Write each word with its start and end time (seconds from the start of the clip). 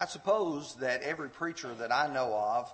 I 0.00 0.06
suppose 0.06 0.76
that 0.76 1.02
every 1.02 1.28
preacher 1.28 1.74
that 1.74 1.92
I 1.92 2.06
know 2.06 2.32
of 2.32 2.72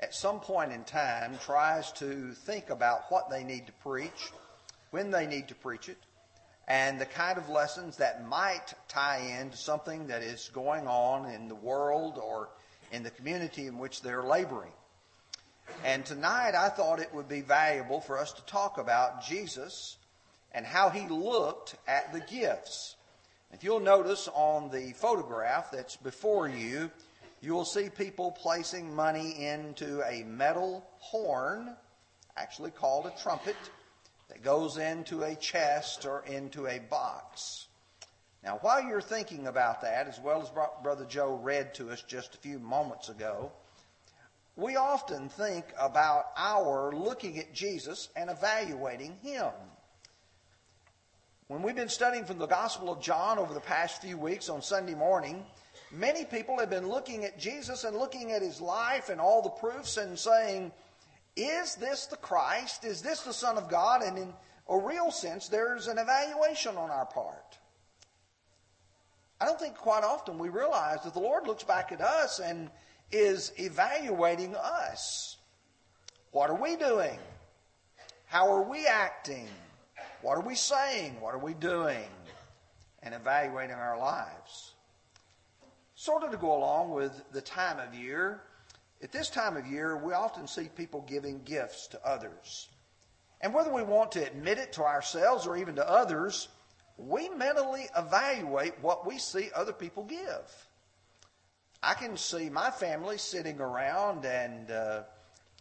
at 0.00 0.14
some 0.14 0.38
point 0.38 0.70
in 0.70 0.84
time 0.84 1.38
tries 1.38 1.90
to 1.92 2.32
think 2.32 2.68
about 2.68 3.10
what 3.10 3.30
they 3.30 3.42
need 3.42 3.66
to 3.68 3.72
preach, 3.72 4.30
when 4.90 5.10
they 5.10 5.26
need 5.26 5.48
to 5.48 5.54
preach 5.54 5.88
it, 5.88 5.96
and 6.66 7.00
the 7.00 7.06
kind 7.06 7.38
of 7.38 7.48
lessons 7.48 7.96
that 7.96 8.28
might 8.28 8.74
tie 8.86 9.38
into 9.40 9.56
something 9.56 10.08
that 10.08 10.22
is 10.22 10.50
going 10.52 10.86
on 10.86 11.30
in 11.32 11.48
the 11.48 11.54
world 11.54 12.18
or 12.22 12.50
in 12.92 13.02
the 13.02 13.10
community 13.12 13.66
in 13.66 13.78
which 13.78 14.02
they're 14.02 14.22
laboring. 14.22 14.72
And 15.86 16.04
tonight 16.04 16.54
I 16.54 16.68
thought 16.68 17.00
it 17.00 17.14
would 17.14 17.28
be 17.28 17.40
valuable 17.40 18.02
for 18.02 18.18
us 18.18 18.32
to 18.32 18.44
talk 18.44 18.76
about 18.76 19.24
Jesus 19.24 19.96
and 20.52 20.66
how 20.66 20.90
he 20.90 21.08
looked 21.08 21.76
at 21.86 22.12
the 22.12 22.20
gifts. 22.20 22.94
If 23.52 23.64
you'll 23.64 23.80
notice 23.80 24.28
on 24.34 24.70
the 24.70 24.92
photograph 24.92 25.70
that's 25.70 25.96
before 25.96 26.48
you, 26.48 26.90
you 27.40 27.54
will 27.54 27.64
see 27.64 27.88
people 27.88 28.30
placing 28.30 28.94
money 28.94 29.46
into 29.46 30.02
a 30.02 30.24
metal 30.24 30.86
horn, 30.98 31.74
actually 32.36 32.70
called 32.70 33.06
a 33.06 33.22
trumpet, 33.22 33.56
that 34.28 34.42
goes 34.42 34.76
into 34.76 35.22
a 35.22 35.34
chest 35.34 36.04
or 36.04 36.24
into 36.26 36.66
a 36.66 36.78
box. 36.78 37.66
Now, 38.44 38.58
while 38.60 38.82
you're 38.82 39.00
thinking 39.00 39.46
about 39.46 39.80
that, 39.80 40.06
as 40.06 40.20
well 40.20 40.42
as 40.42 40.50
Brother 40.82 41.06
Joe 41.06 41.40
read 41.42 41.74
to 41.74 41.90
us 41.90 42.02
just 42.02 42.34
a 42.34 42.38
few 42.38 42.58
moments 42.58 43.08
ago, 43.08 43.50
we 44.56 44.76
often 44.76 45.28
think 45.28 45.64
about 45.78 46.26
our 46.36 46.92
looking 46.92 47.38
at 47.38 47.54
Jesus 47.54 48.08
and 48.14 48.28
evaluating 48.28 49.16
him. 49.22 49.50
When 51.48 51.62
we've 51.62 51.74
been 51.74 51.88
studying 51.88 52.26
from 52.26 52.36
the 52.36 52.46
Gospel 52.46 52.92
of 52.92 53.00
John 53.00 53.38
over 53.38 53.54
the 53.54 53.60
past 53.60 54.02
few 54.02 54.18
weeks 54.18 54.50
on 54.50 54.60
Sunday 54.60 54.94
morning, 54.94 55.46
many 55.90 56.26
people 56.26 56.58
have 56.58 56.68
been 56.68 56.86
looking 56.86 57.24
at 57.24 57.38
Jesus 57.38 57.84
and 57.84 57.96
looking 57.96 58.32
at 58.32 58.42
his 58.42 58.60
life 58.60 59.08
and 59.08 59.18
all 59.18 59.40
the 59.40 59.48
proofs 59.48 59.96
and 59.96 60.18
saying, 60.18 60.70
is 61.36 61.74
this 61.76 62.04
the 62.04 62.18
Christ? 62.18 62.84
Is 62.84 63.00
this 63.00 63.22
the 63.22 63.32
Son 63.32 63.56
of 63.56 63.70
God? 63.70 64.02
And 64.02 64.18
in 64.18 64.34
a 64.68 64.76
real 64.76 65.10
sense, 65.10 65.48
there's 65.48 65.86
an 65.86 65.96
evaluation 65.96 66.76
on 66.76 66.90
our 66.90 67.06
part. 67.06 67.56
I 69.40 69.46
don't 69.46 69.58
think 69.58 69.74
quite 69.74 70.04
often 70.04 70.38
we 70.38 70.50
realize 70.50 71.02
that 71.04 71.14
the 71.14 71.20
Lord 71.20 71.46
looks 71.46 71.64
back 71.64 71.92
at 71.92 72.02
us 72.02 72.40
and 72.40 72.68
is 73.10 73.52
evaluating 73.56 74.54
us. 74.54 75.38
What 76.30 76.50
are 76.50 76.60
we 76.60 76.76
doing? 76.76 77.18
How 78.26 78.52
are 78.52 78.68
we 78.68 78.86
acting? 78.86 79.48
What 80.22 80.36
are 80.36 80.46
we 80.46 80.54
saying? 80.54 81.20
What 81.20 81.34
are 81.34 81.38
we 81.38 81.54
doing? 81.54 82.08
And 83.02 83.14
evaluating 83.14 83.76
our 83.76 83.98
lives. 83.98 84.74
Sort 85.94 86.24
of 86.24 86.30
to 86.30 86.36
go 86.36 86.56
along 86.56 86.90
with 86.90 87.12
the 87.32 87.40
time 87.40 87.78
of 87.78 87.94
year, 87.94 88.42
at 89.00 89.12
this 89.12 89.30
time 89.30 89.56
of 89.56 89.66
year, 89.66 89.96
we 89.96 90.12
often 90.12 90.48
see 90.48 90.68
people 90.76 91.04
giving 91.06 91.42
gifts 91.44 91.86
to 91.88 92.04
others. 92.06 92.68
And 93.40 93.54
whether 93.54 93.72
we 93.72 93.82
want 93.82 94.12
to 94.12 94.26
admit 94.26 94.58
it 94.58 94.72
to 94.74 94.82
ourselves 94.82 95.46
or 95.46 95.56
even 95.56 95.76
to 95.76 95.88
others, 95.88 96.48
we 96.96 97.28
mentally 97.28 97.86
evaluate 97.96 98.74
what 98.80 99.06
we 99.06 99.18
see 99.18 99.50
other 99.54 99.72
people 99.72 100.02
give. 100.02 100.66
I 101.80 101.94
can 101.94 102.16
see 102.16 102.50
my 102.50 102.70
family 102.72 103.18
sitting 103.18 103.60
around 103.60 104.24
and 104.24 104.68
uh, 104.72 105.02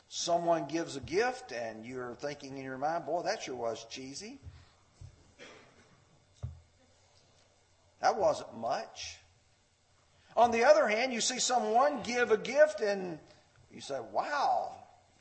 someone 0.09 0.65
gives 0.67 0.95
a 0.95 1.01
gift 1.01 1.51
and 1.51 1.85
you're 1.85 2.15
thinking 2.15 2.57
in 2.57 2.63
your 2.63 2.77
mind, 2.77 3.05
boy, 3.05 3.23
that 3.23 3.43
sure 3.43 3.55
was 3.55 3.85
cheesy. 3.89 4.39
That 8.01 8.17
wasn't 8.17 8.57
much. 8.57 9.17
On 10.35 10.51
the 10.51 10.63
other 10.63 10.87
hand, 10.87 11.13
you 11.13 11.19
see 11.19 11.39
someone 11.39 12.01
give 12.03 12.31
a 12.31 12.37
gift 12.37 12.81
and 12.81 13.17
you 13.73 13.81
say, 13.81 13.99
wow, 14.13 14.71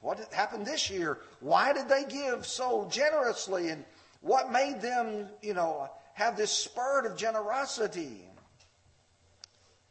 what 0.03 0.33
happened 0.33 0.67
this 0.67 0.91
year? 0.91 1.19
Why 1.41 1.73
did 1.73 1.89
they 1.89 2.05
give 2.05 2.47
so 2.47 2.87
generously? 2.91 3.71
And 3.71 3.85
what 4.21 4.53
made 4.53 4.81
them, 4.81 5.29
you 5.43 5.55
know, 5.55 5.89
have 6.15 6.37
this 6.37 6.53
spurt 6.53 7.07
of 7.07 7.17
generosity? 7.17 8.29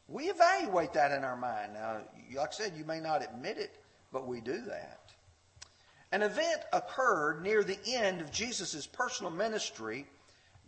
We 0.07 0.25
evaluate 0.25 0.93
that 0.93 1.11
in 1.11 1.23
our 1.23 1.35
mind. 1.35 1.73
Now, 1.73 2.01
like 2.35 2.49
I 2.49 2.51
said, 2.51 2.73
you 2.77 2.85
may 2.85 2.99
not 2.99 3.23
admit 3.23 3.57
it, 3.57 3.73
but 4.15 4.27
we 4.27 4.39
do 4.39 4.61
that. 4.61 5.11
An 6.13 6.21
event 6.21 6.61
occurred 6.71 7.43
near 7.43 7.65
the 7.65 7.77
end 7.85 8.21
of 8.21 8.31
Jesus' 8.31 8.87
personal 8.87 9.29
ministry 9.29 10.05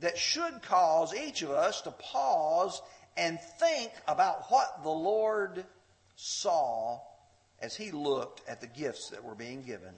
that 0.02 0.18
should 0.18 0.62
cause 0.62 1.16
each 1.16 1.44
of 1.44 1.52
us 1.52 1.82
to 1.84 1.92
pause 1.92 2.82
and 3.16 3.40
think 3.58 3.94
about 4.06 4.52
what 4.52 4.84
the 4.84 4.90
Lord 4.90 5.64
saw 6.18 7.00
as 7.62 7.74
he 7.74 7.92
looked 7.92 8.42
at 8.50 8.60
the 8.60 8.68
gifts 8.68 9.12
that 9.12 9.24
were 9.24 9.34
being 9.34 9.64
given. 9.64 9.96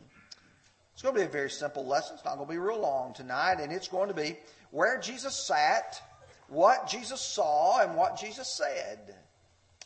It's 0.93 1.01
going 1.01 1.15
to 1.15 1.21
be 1.21 1.25
a 1.25 1.29
very 1.29 1.49
simple 1.49 1.87
lesson. 1.87 2.17
It's 2.17 2.25
not 2.25 2.35
going 2.35 2.47
to 2.47 2.53
be 2.53 2.59
real 2.59 2.79
long 2.79 3.15
tonight, 3.15 3.61
and 3.61 3.73
it's 3.73 3.87
going 3.87 4.09
to 4.09 4.13
be 4.13 4.37
where 4.69 4.99
Jesus 4.99 5.47
sat, 5.47 5.99
what 6.49 6.87
Jesus 6.87 7.19
saw, 7.19 7.81
and 7.81 7.95
what 7.95 8.15
Jesus 8.15 8.47
said. 8.47 9.15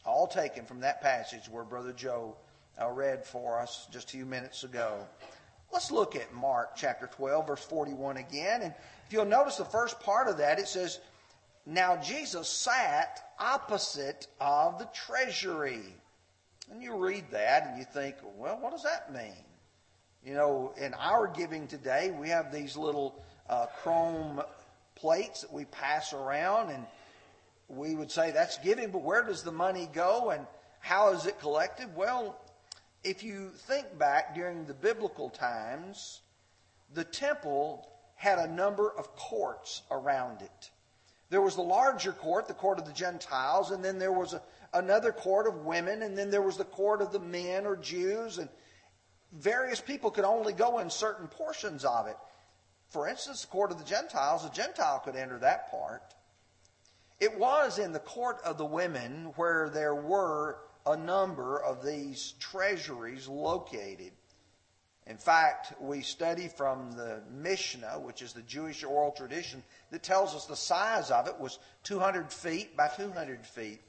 All 0.06 0.28
taken 0.28 0.66
from 0.66 0.82
that 0.82 1.02
passage 1.02 1.48
where 1.50 1.64
Brother 1.64 1.94
Joe 1.94 2.36
uh, 2.82 2.90
read 2.90 3.26
for 3.26 3.60
us 3.60 3.88
just 3.92 4.10
a 4.10 4.12
few 4.12 4.26
minutes 4.26 4.64
ago. 4.64 5.06
Let's 5.72 5.92
look 5.92 6.16
at 6.16 6.34
Mark 6.34 6.76
chapter 6.76 7.08
12, 7.08 7.48
verse 7.48 7.64
41 7.64 8.18
again. 8.18 8.62
And 8.62 8.74
if 9.08 9.14
you'll 9.14 9.26
notice 9.26 9.58
the 9.58 9.66
first 9.66 10.00
part 10.00 10.28
of 10.28 10.38
that, 10.38 10.60
it 10.60 10.68
says, 10.68 11.00
Now 11.66 11.98
Jesus 11.98 12.48
sat 12.48 13.34
opposite 13.40 14.28
of 14.40 14.80
the 14.80 14.88
treasury. 14.94 15.84
And 16.72 16.82
you 16.82 16.96
read 16.96 17.26
that 17.32 17.68
and 17.68 17.78
you 17.78 17.86
think, 17.86 18.16
well, 18.38 18.58
what 18.60 18.72
does 18.72 18.84
that 18.84 19.14
mean? 19.14 19.44
You 20.26 20.36
know, 20.36 20.74
in 20.78 20.94
our 20.94 21.28
giving 21.28 21.68
today, 21.68 22.12
we 22.18 22.30
have 22.30 22.54
these 22.54 22.78
little 22.78 23.22
uh, 23.50 23.66
chrome 23.82 24.42
plates 24.96 25.42
that 25.42 25.52
we 25.52 25.66
pass 25.66 26.14
around, 26.14 26.70
and 26.70 26.86
we 27.68 27.94
would 27.96 28.10
say 28.10 28.32
that's 28.32 28.58
giving, 28.60 28.90
but 28.92 29.02
where 29.02 29.24
does 29.24 29.44
the 29.44 29.52
money 29.52 29.90
go 29.94 30.30
and 30.30 30.46
how 30.80 31.12
is 31.12 31.26
it 31.26 31.40
collected? 31.40 31.94
Well, 31.96 32.40
if 33.04 33.24
you 33.24 33.50
think 33.50 33.98
back 33.98 34.34
during 34.34 34.66
the 34.66 34.74
biblical 34.74 35.30
times, 35.30 36.22
the 36.94 37.04
temple 37.04 37.88
had 38.16 38.40
a 38.40 38.48
number 38.48 38.92
of 38.98 39.16
courts 39.16 39.82
around 39.92 40.42
it. 40.42 40.70
There 41.30 41.42
was 41.42 41.56
the 41.56 41.62
larger 41.62 42.14
court, 42.14 42.48
the 42.48 42.54
court 42.54 42.80
of 42.80 42.86
the 42.86 42.94
Gentiles, 42.94 43.72
and 43.72 43.84
then 43.84 43.98
there 44.00 44.12
was 44.12 44.34
a, 44.34 44.42
another 44.74 45.12
court 45.12 45.48
of 45.48 45.66
women, 45.66 46.04
and 46.04 46.18
then 46.18 46.30
there 46.30 46.42
was 46.42 46.58
the 46.58 46.64
court 46.64 47.02
of 47.02 47.12
the 47.12 47.20
men 47.20 47.66
or 47.66 47.76
Jews, 47.76 48.38
and 48.38 48.50
various 49.34 49.82
people 49.82 50.12
could 50.12 50.26
only 50.26 50.54
go 50.54 50.80
in 50.80 50.90
certain 50.90 51.28
portions 51.28 51.84
of 51.84 52.08
it. 52.08 52.18
For 52.90 53.08
instance, 53.08 53.42
the 53.42 53.48
court 53.48 53.72
of 53.72 53.80
the 53.80 53.84
Gentiles, 53.84 54.46
a 54.46 54.52
Gentile 54.52 55.00
could 55.04 55.16
enter 55.16 55.40
that 55.40 55.72
part. 55.72 56.04
It 57.20 57.38
was 57.38 57.80
in 57.80 57.92
the 57.92 58.00
court 58.00 58.38
of 58.46 58.58
the 58.58 58.66
women 58.66 59.34
where 59.36 59.70
there 59.70 59.96
were 59.96 60.60
a 60.86 60.98
number 60.98 61.62
of 61.62 61.86
these 61.86 62.34
treasuries 62.40 63.28
located. 63.28 64.12
In 65.06 65.18
fact, 65.18 65.74
we 65.82 66.02
study 66.02 66.48
from 66.48 66.92
the 66.94 67.22
Mishnah, 67.32 68.00
which 68.00 68.22
is 68.22 68.34
the 68.34 68.42
Jewish 68.44 68.84
oral 68.84 69.12
tradition, 69.12 69.64
that 69.92 70.04
tells 70.04 70.34
us 70.34 70.46
the 70.46 70.56
size 70.56 71.12
of 71.12 71.28
it 71.28 71.40
was 71.40 71.60
200 71.84 72.32
feet 72.32 72.78
by 72.78 72.88
200 72.88 73.46
feet 73.46 73.82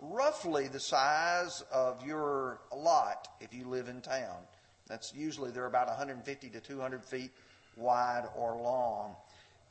roughly 0.00 0.68
the 0.68 0.80
size 0.80 1.62
of 1.72 2.04
your 2.06 2.60
lot 2.74 3.28
if 3.40 3.52
you 3.52 3.66
live 3.68 3.88
in 3.88 4.00
town. 4.00 4.36
That's 4.86 5.12
usually 5.14 5.50
they're 5.50 5.66
about 5.66 5.88
150 5.88 6.50
to 6.50 6.60
200 6.60 7.04
feet 7.04 7.30
wide 7.76 8.24
or 8.36 8.56
long. 8.56 9.14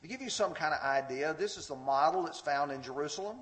To 0.01 0.07
give 0.07 0.21
you 0.21 0.29
some 0.29 0.53
kind 0.53 0.73
of 0.73 0.81
idea, 0.81 1.35
this 1.37 1.57
is 1.57 1.67
the 1.67 1.75
model 1.75 2.23
that's 2.23 2.39
found 2.39 2.71
in 2.71 2.81
Jerusalem. 2.81 3.37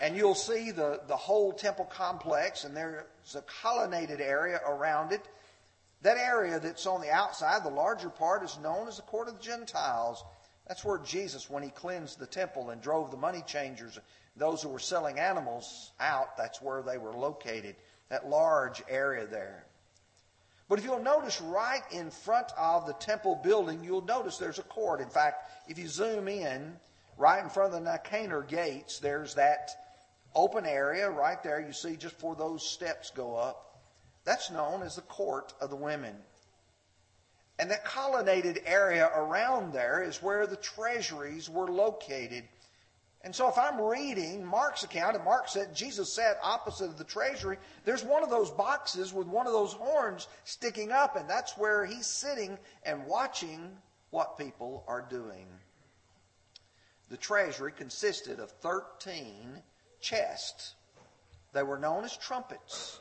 And 0.00 0.16
you'll 0.16 0.34
see 0.34 0.70
the, 0.70 1.00
the 1.08 1.16
whole 1.16 1.52
temple 1.52 1.84
complex, 1.86 2.64
and 2.64 2.76
there's 2.76 3.04
a 3.34 3.42
colonnaded 3.42 4.20
area 4.20 4.60
around 4.66 5.12
it. 5.12 5.22
That 6.02 6.16
area 6.16 6.60
that's 6.60 6.86
on 6.86 7.00
the 7.00 7.10
outside, 7.10 7.64
the 7.64 7.70
larger 7.70 8.08
part, 8.08 8.44
is 8.44 8.58
known 8.62 8.86
as 8.86 8.96
the 8.96 9.02
court 9.02 9.28
of 9.28 9.36
the 9.36 9.42
Gentiles. 9.42 10.22
That's 10.68 10.84
where 10.84 10.98
Jesus, 10.98 11.50
when 11.50 11.62
he 11.62 11.70
cleansed 11.70 12.18
the 12.18 12.26
temple 12.26 12.70
and 12.70 12.80
drove 12.80 13.10
the 13.10 13.16
money 13.16 13.42
changers 13.46 13.98
those 14.38 14.62
who 14.62 14.68
were 14.68 14.78
selling 14.78 15.18
animals 15.18 15.92
out, 15.98 16.36
that's 16.36 16.62
where 16.62 16.82
they 16.82 16.96
were 16.96 17.12
located, 17.12 17.76
that 18.08 18.28
large 18.28 18.82
area 18.88 19.26
there. 19.26 19.64
But 20.68 20.78
if 20.78 20.84
you'll 20.84 21.02
notice 21.02 21.40
right 21.40 21.82
in 21.90 22.10
front 22.10 22.52
of 22.56 22.86
the 22.86 22.92
temple 22.94 23.40
building, 23.42 23.82
you'll 23.82 24.04
notice 24.04 24.36
there's 24.36 24.58
a 24.58 24.64
court. 24.64 25.00
In 25.00 25.08
fact, 25.08 25.50
if 25.68 25.78
you 25.78 25.88
zoom 25.88 26.28
in, 26.28 26.76
right 27.18 27.42
in 27.42 27.50
front 27.50 27.74
of 27.74 27.84
the 27.84 27.90
Nicanor 27.90 28.42
gates, 28.44 29.00
there's 29.00 29.34
that 29.34 29.70
open 30.34 30.64
area 30.64 31.10
right 31.10 31.42
there. 31.42 31.60
You 31.60 31.72
see 31.72 31.96
just 31.96 32.14
before 32.14 32.36
those 32.36 32.66
steps 32.66 33.10
go 33.10 33.34
up. 33.36 33.80
That's 34.24 34.50
known 34.50 34.82
as 34.82 34.96
the 34.96 35.02
court 35.02 35.52
of 35.60 35.70
the 35.70 35.76
women. 35.76 36.14
And 37.58 37.70
that 37.70 37.84
colonnaded 37.84 38.62
area 38.66 39.10
around 39.12 39.72
there 39.72 40.02
is 40.02 40.22
where 40.22 40.46
the 40.46 40.56
treasuries 40.56 41.50
were 41.50 41.66
located 41.66 42.44
And 43.22 43.34
so 43.34 43.48
if 43.48 43.58
I'm 43.58 43.80
reading 43.80 44.44
Mark's 44.44 44.84
account, 44.84 45.16
and 45.16 45.24
Mark 45.24 45.48
said 45.48 45.74
Jesus 45.74 46.12
sat 46.12 46.38
opposite 46.42 46.84
of 46.86 46.98
the 46.98 47.04
treasury, 47.04 47.58
there's 47.84 48.04
one 48.04 48.22
of 48.22 48.30
those 48.30 48.50
boxes 48.50 49.12
with 49.12 49.26
one 49.26 49.46
of 49.46 49.52
those 49.52 49.72
horns 49.72 50.28
sticking 50.44 50.92
up, 50.92 51.16
and 51.16 51.28
that's 51.28 51.58
where 51.58 51.84
he's 51.84 52.06
sitting 52.06 52.58
and 52.84 53.06
watching 53.06 53.76
what 54.10 54.38
people 54.38 54.84
are 54.86 55.04
doing. 55.10 55.46
The 57.10 57.16
treasury 57.16 57.72
consisted 57.72 58.38
of 58.38 58.50
13 58.50 59.62
chests. 60.00 60.74
They 61.52 61.62
were 61.62 61.78
known 61.78 62.04
as 62.04 62.16
trumpets. 62.16 63.00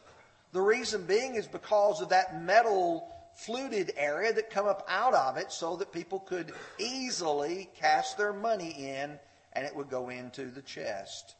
The 0.54 0.62
reason 0.62 1.06
being 1.06 1.36
is 1.36 1.48
because 1.48 2.02
of 2.02 2.10
that 2.10 2.42
metal 2.42 3.14
fluted 3.36 3.94
area 3.98 4.34
that 4.34 4.50
come 4.50 4.66
up 4.66 4.86
out 4.90 5.14
of 5.14 5.38
it 5.38 5.52
so 5.52 5.76
that 5.76 5.92
people 5.92 6.20
could 6.20 6.54
easily 6.80 7.70
cast 7.76 8.18
their 8.18 8.34
money 8.34 8.72
in 8.72 9.20
and 9.54 9.66
it 9.66 9.76
would 9.76 9.90
go 9.90 10.10
into 10.10 10.46
the 10.46 10.62
chest. 10.62 11.36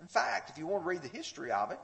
In 0.00 0.06
fact, 0.06 0.50
if 0.50 0.58
you 0.58 0.66
want 0.66 0.84
to 0.84 0.88
read 0.88 1.02
the 1.02 1.08
history 1.08 1.50
of 1.50 1.70
it, 1.70 1.78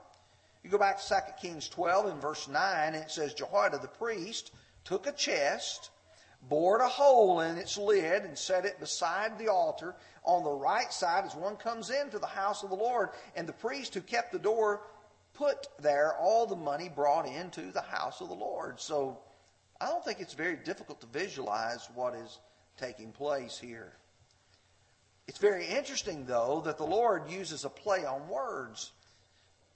you 0.62 0.70
go 0.70 0.78
back 0.78 1.00
to 1.00 1.08
2 1.08 1.14
Kings 1.40 1.68
12 1.68 2.06
and 2.06 2.22
verse 2.22 2.48
9 2.48 2.94
and 2.94 2.96
it 2.96 3.10
says 3.10 3.34
Jehoiada 3.34 3.78
the 3.78 3.88
priest 3.88 4.52
took 4.84 5.06
a 5.06 5.12
chest, 5.12 5.90
bored 6.48 6.80
a 6.80 6.88
hole 6.88 7.40
in 7.40 7.58
its 7.58 7.76
lid 7.76 8.24
and 8.24 8.38
set 8.38 8.64
it 8.64 8.80
beside 8.80 9.38
the 9.38 9.48
altar 9.48 9.94
on 10.24 10.44
the 10.44 10.50
right 10.50 10.92
side 10.92 11.24
as 11.24 11.34
one 11.34 11.56
comes 11.56 11.90
into 11.90 12.18
the 12.18 12.26
house 12.26 12.62
of 12.62 12.70
the 12.70 12.76
Lord 12.76 13.10
and 13.34 13.48
the 13.48 13.52
priest 13.52 13.94
who 13.94 14.00
kept 14.00 14.32
the 14.32 14.38
door 14.38 14.82
put 15.34 15.68
there 15.80 16.14
all 16.14 16.46
the 16.46 16.56
money 16.56 16.88
brought 16.88 17.26
into 17.26 17.72
the 17.72 17.80
house 17.80 18.20
of 18.20 18.28
the 18.28 18.34
Lord. 18.34 18.80
So 18.80 19.18
I 19.80 19.86
don't 19.86 20.04
think 20.04 20.20
it's 20.20 20.34
very 20.34 20.56
difficult 20.56 21.00
to 21.00 21.06
visualize 21.06 21.88
what 21.94 22.14
is 22.14 22.38
taking 22.76 23.12
place 23.12 23.58
here. 23.58 23.92
It's 25.26 25.38
very 25.38 25.66
interesting, 25.66 26.26
though, 26.26 26.60
that 26.64 26.76
the 26.76 26.84
Lord 26.84 27.30
uses 27.30 27.64
a 27.64 27.70
play 27.70 28.04
on 28.04 28.28
words 28.28 28.90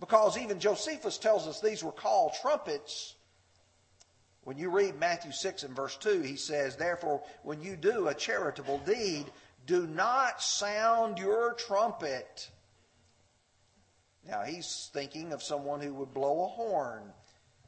because 0.01 0.37
even 0.37 0.59
Josephus 0.59 1.17
tells 1.17 1.47
us 1.47 1.61
these 1.61 1.85
were 1.85 1.93
called 1.93 2.33
trumpets. 2.43 3.15
When 4.43 4.59
you 4.59 4.69
read 4.69 4.99
Matthew 4.99 5.33
6 5.33 5.63
and 5.63 5.75
verse 5.75 5.97
2, 5.97 6.21
he 6.21 6.37
says, 6.37 6.77
Therefore, 6.77 7.23
when 7.43 7.63
you 7.63 7.77
do 7.77 8.09
a 8.09 8.15
charitable 8.15 8.79
deed, 8.79 9.27
do 9.67 9.87
not 9.87 10.43
sound 10.43 11.19
your 11.19 11.55
trumpet. 11.55 12.51
Now, 14.27 14.43
he's 14.43 14.91
thinking 14.93 15.33
of 15.33 15.43
someone 15.43 15.81
who 15.81 15.93
would 15.95 16.15
blow 16.15 16.45
a 16.45 16.49
horn, 16.49 17.13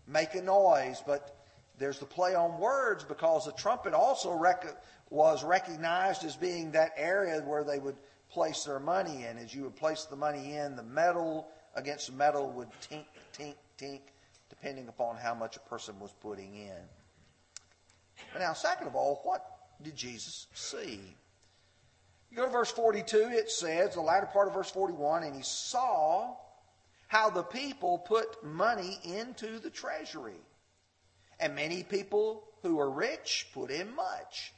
make 0.06 0.34
a 0.34 0.42
noise, 0.42 1.02
but 1.06 1.36
there's 1.78 1.98
the 1.98 2.06
play 2.06 2.34
on 2.34 2.58
words 2.58 3.04
because 3.04 3.44
the 3.44 3.52
trumpet 3.52 3.92
also 3.92 4.32
rec- 4.32 4.82
was 5.10 5.44
recognized 5.44 6.24
as 6.24 6.36
being 6.36 6.72
that 6.72 6.92
area 6.96 7.40
where 7.40 7.64
they 7.64 7.78
would 7.78 7.96
place 8.30 8.64
their 8.64 8.80
money 8.80 9.24
in. 9.24 9.38
As 9.38 9.54
you 9.54 9.64
would 9.64 9.76
place 9.76 10.04
the 10.04 10.16
money 10.16 10.56
in, 10.56 10.76
the 10.76 10.82
metal 10.82 11.48
against 11.74 12.12
metal 12.12 12.50
would 12.52 12.68
tink, 12.90 13.04
tink, 13.38 13.54
tink, 13.78 14.00
depending 14.48 14.88
upon 14.88 15.16
how 15.16 15.34
much 15.34 15.56
a 15.56 15.60
person 15.60 15.98
was 16.00 16.12
putting 16.22 16.56
in. 16.56 16.82
But 18.32 18.40
now, 18.40 18.54
second 18.54 18.86
of 18.86 18.96
all, 18.96 19.20
what 19.24 19.44
did 19.82 19.94
Jesus 19.94 20.46
see? 20.54 21.00
You 22.36 22.42
go 22.42 22.48
to 22.48 22.52
verse 22.52 22.70
42, 22.70 23.30
it 23.32 23.50
says, 23.50 23.94
the 23.94 24.02
latter 24.02 24.26
part 24.26 24.46
of 24.46 24.52
verse 24.52 24.70
41, 24.70 25.22
and 25.22 25.34
he 25.34 25.40
saw 25.42 26.36
how 27.08 27.30
the 27.30 27.42
people 27.42 27.96
put 27.96 28.44
money 28.44 28.98
into 29.04 29.58
the 29.58 29.70
treasury. 29.70 30.42
And 31.40 31.54
many 31.54 31.82
people 31.82 32.44
who 32.60 32.76
were 32.76 32.90
rich 32.90 33.46
put 33.54 33.70
in 33.70 33.94
much. 33.96 34.52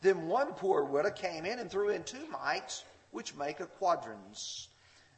Then 0.00 0.26
one 0.26 0.54
poor 0.54 0.82
widow 0.82 1.10
came 1.10 1.46
in 1.46 1.60
and 1.60 1.70
threw 1.70 1.90
in 1.90 2.02
two 2.02 2.26
mites, 2.32 2.82
which 3.12 3.36
make 3.36 3.60
a 3.60 3.66
quadrans. 3.66 4.66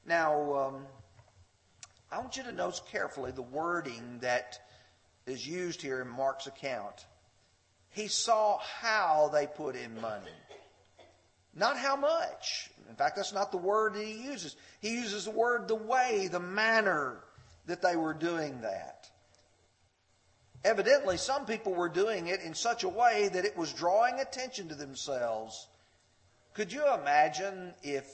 Now, 0.05 0.55
um, 0.55 0.87
I 2.13 2.19
want 2.19 2.37
you 2.37 2.43
to 2.43 2.53
notice 2.53 2.83
carefully 2.93 3.31
the 3.33 3.41
wording 3.41 4.19
that 4.21 4.59
is 5.25 5.49
used 5.49 5.81
here 5.81 6.03
in 6.03 6.09
Mark's 6.09 6.47
account. 6.47 7.07
He 7.89 8.09
saw 8.09 8.59
how 8.59 9.31
they 9.33 9.47
put 9.47 9.77
in 9.77 9.99
money, 9.99 10.31
not 11.57 11.79
how 11.79 11.97
much. 11.97 12.71
In 12.89 12.95
fact, 12.95 13.17
that's 13.17 13.33
not 13.33 13.51
the 13.51 13.59
word 13.59 13.95
that 13.95 14.05
he 14.05 14.25
uses. 14.25 14.57
He 14.81 14.91
uses 14.91 15.25
the 15.25 15.31
word 15.31 15.69
the 15.69 15.75
way, 15.75 16.29
the 16.31 16.39
manner 16.39 17.25
that 17.67 17.83
they 17.83 17.97
were 17.97 18.15
doing 18.15 18.61
that. 18.61 19.09
Evidently, 20.65 21.17
some 21.17 21.47
people 21.47 21.75
were 21.75 21.89
doing 21.89 22.27
it 22.27 22.41
in 22.41 22.55
such 22.55 22.85
a 22.85 22.89
way 22.89 23.29
that 23.33 23.45
it 23.45 23.57
was 23.57 23.73
drawing 23.73 24.21
attention 24.21 24.69
to 24.69 24.75
themselves. 24.75 25.67
Could 26.55 26.73
you 26.73 26.83
imagine 26.95 27.75
if 27.83 28.07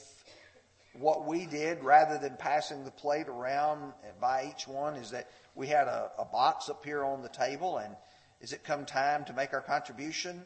what 0.92 1.26
we 1.26 1.46
did, 1.46 1.82
rather 1.82 2.18
than 2.18 2.36
passing 2.36 2.84
the 2.84 2.90
plate 2.90 3.28
around 3.28 3.92
by 4.20 4.52
each 4.54 4.68
one, 4.68 4.96
is 4.96 5.10
that 5.10 5.28
we 5.54 5.66
had 5.66 5.88
a, 5.88 6.10
a 6.18 6.24
box 6.24 6.68
up 6.68 6.84
here 6.84 7.04
on 7.04 7.22
the 7.22 7.28
table, 7.28 7.78
and 7.78 7.96
as 8.42 8.52
it 8.52 8.64
come 8.64 8.84
time 8.84 9.24
to 9.24 9.32
make 9.32 9.52
our 9.52 9.60
contribution, 9.60 10.44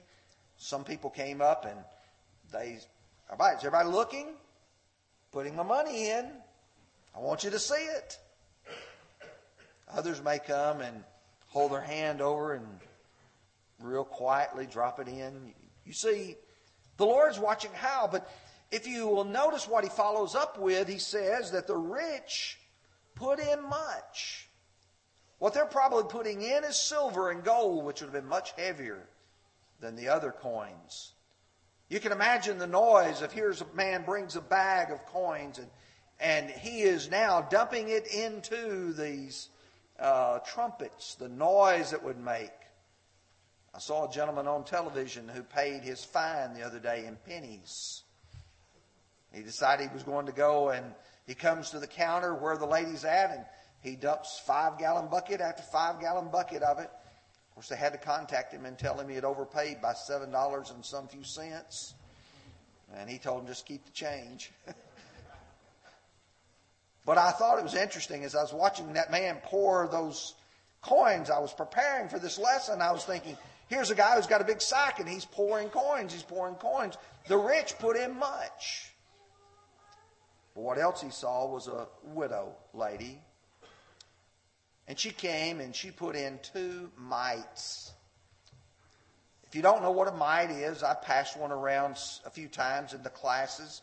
some 0.56 0.84
people 0.84 1.10
came 1.10 1.40
up 1.40 1.64
and 1.64 1.78
they, 2.52 2.78
all 3.30 3.36
right, 3.36 3.56
is 3.56 3.64
everybody 3.64 3.88
looking? 3.88 4.34
Putting 5.32 5.56
my 5.56 5.62
money 5.62 6.10
in. 6.10 6.30
I 7.14 7.18
want 7.20 7.44
you 7.44 7.50
to 7.50 7.58
see 7.58 7.74
it. 7.74 8.18
Others 9.92 10.22
may 10.22 10.38
come 10.38 10.80
and 10.80 11.04
hold 11.48 11.72
their 11.72 11.80
hand 11.80 12.20
over 12.20 12.54
and 12.54 12.66
real 13.80 14.04
quietly 14.04 14.66
drop 14.66 15.00
it 15.00 15.08
in. 15.08 15.54
You 15.84 15.92
see, 15.92 16.36
the 16.96 17.06
Lord's 17.06 17.38
watching 17.38 17.70
how, 17.74 18.08
but 18.10 18.30
if 18.70 18.86
you 18.86 19.06
will 19.06 19.24
notice 19.24 19.68
what 19.68 19.84
he 19.84 19.90
follows 19.90 20.34
up 20.34 20.58
with, 20.58 20.88
he 20.88 20.98
says 20.98 21.52
that 21.52 21.66
the 21.66 21.76
rich 21.76 22.58
put 23.14 23.38
in 23.38 23.62
much. 23.68 24.48
What 25.38 25.54
they're 25.54 25.66
probably 25.66 26.04
putting 26.08 26.42
in 26.42 26.64
is 26.64 26.76
silver 26.76 27.30
and 27.30 27.44
gold, 27.44 27.84
which 27.84 28.00
would 28.00 28.06
have 28.06 28.22
been 28.22 28.28
much 28.28 28.52
heavier 28.52 29.08
than 29.80 29.94
the 29.94 30.08
other 30.08 30.32
coins. 30.32 31.12
You 31.88 32.00
can 32.00 32.10
imagine 32.10 32.58
the 32.58 32.66
noise 32.66 33.22
of 33.22 33.32
here's 33.32 33.60
a 33.60 33.66
man 33.74 34.04
brings 34.04 34.34
a 34.34 34.40
bag 34.40 34.90
of 34.90 35.06
coins 35.06 35.58
and, 35.58 35.68
and 36.18 36.50
he 36.50 36.82
is 36.82 37.08
now 37.08 37.42
dumping 37.42 37.88
it 37.88 38.08
into 38.08 38.92
these 38.92 39.48
uh, 40.00 40.40
trumpets, 40.40 41.14
the 41.14 41.28
noise 41.28 41.92
it 41.92 42.02
would 42.02 42.18
make. 42.18 42.50
I 43.72 43.78
saw 43.78 44.08
a 44.08 44.12
gentleman 44.12 44.48
on 44.48 44.64
television 44.64 45.28
who 45.28 45.42
paid 45.42 45.82
his 45.82 46.02
fine 46.02 46.54
the 46.54 46.62
other 46.62 46.80
day 46.80 47.04
in 47.06 47.16
pennies. 47.24 48.02
He 49.32 49.42
decided 49.42 49.88
he 49.88 49.94
was 49.94 50.02
going 50.02 50.26
to 50.26 50.32
go 50.32 50.70
and 50.70 50.94
he 51.26 51.34
comes 51.34 51.70
to 51.70 51.78
the 51.78 51.86
counter 51.86 52.34
where 52.34 52.56
the 52.56 52.66
lady's 52.66 53.04
at 53.04 53.30
and 53.30 53.44
he 53.80 53.94
dumps 53.94 54.42
five 54.44 54.78
gallon 54.78 55.08
bucket 55.08 55.40
after 55.40 55.62
five 55.62 56.00
gallon 56.00 56.30
bucket 56.32 56.62
of 56.62 56.78
it. 56.80 56.90
Of 57.56 57.62
course, 57.62 57.68
they 57.70 57.76
had 57.76 57.92
to 57.92 57.98
contact 57.98 58.52
him 58.52 58.66
and 58.66 58.78
tell 58.78 59.00
him 59.00 59.08
he 59.08 59.14
had 59.14 59.24
overpaid 59.24 59.80
by 59.80 59.94
seven 59.94 60.30
dollars 60.30 60.70
and 60.70 60.84
some 60.84 61.08
few 61.08 61.24
cents. 61.24 61.94
And 62.94 63.08
he 63.08 63.16
told 63.16 63.40
him 63.40 63.46
just 63.46 63.64
keep 63.64 63.86
the 63.86 63.92
change. 63.92 64.52
But 67.06 67.18
I 67.18 67.30
thought 67.30 67.60
it 67.60 67.62
was 67.62 67.76
interesting 67.76 68.24
as 68.24 68.34
I 68.34 68.42
was 68.42 68.52
watching 68.52 68.92
that 68.94 69.12
man 69.12 69.38
pour 69.44 69.86
those 69.86 70.34
coins. 70.82 71.30
I 71.30 71.38
was 71.38 71.52
preparing 71.52 72.08
for 72.08 72.18
this 72.18 72.36
lesson. 72.36 72.82
I 72.82 72.90
was 72.90 73.04
thinking, 73.04 73.36
here's 73.68 73.90
a 73.90 73.94
guy 73.94 74.16
who's 74.16 74.26
got 74.26 74.40
a 74.40 74.44
big 74.44 74.60
sack 74.60 74.98
and 74.98 75.08
he's 75.08 75.24
pouring 75.24 75.68
coins. 75.68 76.12
He's 76.12 76.24
pouring 76.24 76.56
coins. 76.56 76.98
The 77.28 77.36
rich 77.36 77.78
put 77.78 77.96
in 77.96 78.18
much. 78.18 78.92
But 80.56 80.62
what 80.62 80.78
else 80.78 81.00
he 81.00 81.10
saw 81.10 81.46
was 81.46 81.68
a 81.68 81.86
widow 82.02 82.56
lady. 82.74 83.22
And 84.88 84.98
she 84.98 85.10
came 85.10 85.60
and 85.60 85.74
she 85.74 85.90
put 85.90 86.14
in 86.16 86.38
two 86.42 86.90
mites. 86.96 87.92
If 89.48 89.54
you 89.54 89.62
don't 89.62 89.82
know 89.82 89.90
what 89.90 90.08
a 90.08 90.12
mite 90.12 90.50
is, 90.50 90.82
I 90.82 90.94
passed 90.94 91.36
one 91.36 91.52
around 91.52 91.98
a 92.24 92.30
few 92.30 92.48
times 92.48 92.94
in 92.94 93.02
the 93.02 93.10
classes. 93.10 93.82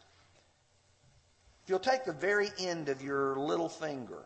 If 1.64 1.70
you'll 1.70 1.80
take 1.80 2.04
the 2.04 2.14
very 2.14 2.50
end 2.60 2.90
of 2.90 3.02
your 3.02 3.38
little 3.38 3.70
finger 3.70 4.26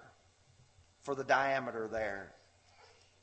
for 1.02 1.14
the 1.14 1.24
diameter 1.24 1.88
there, 1.88 2.34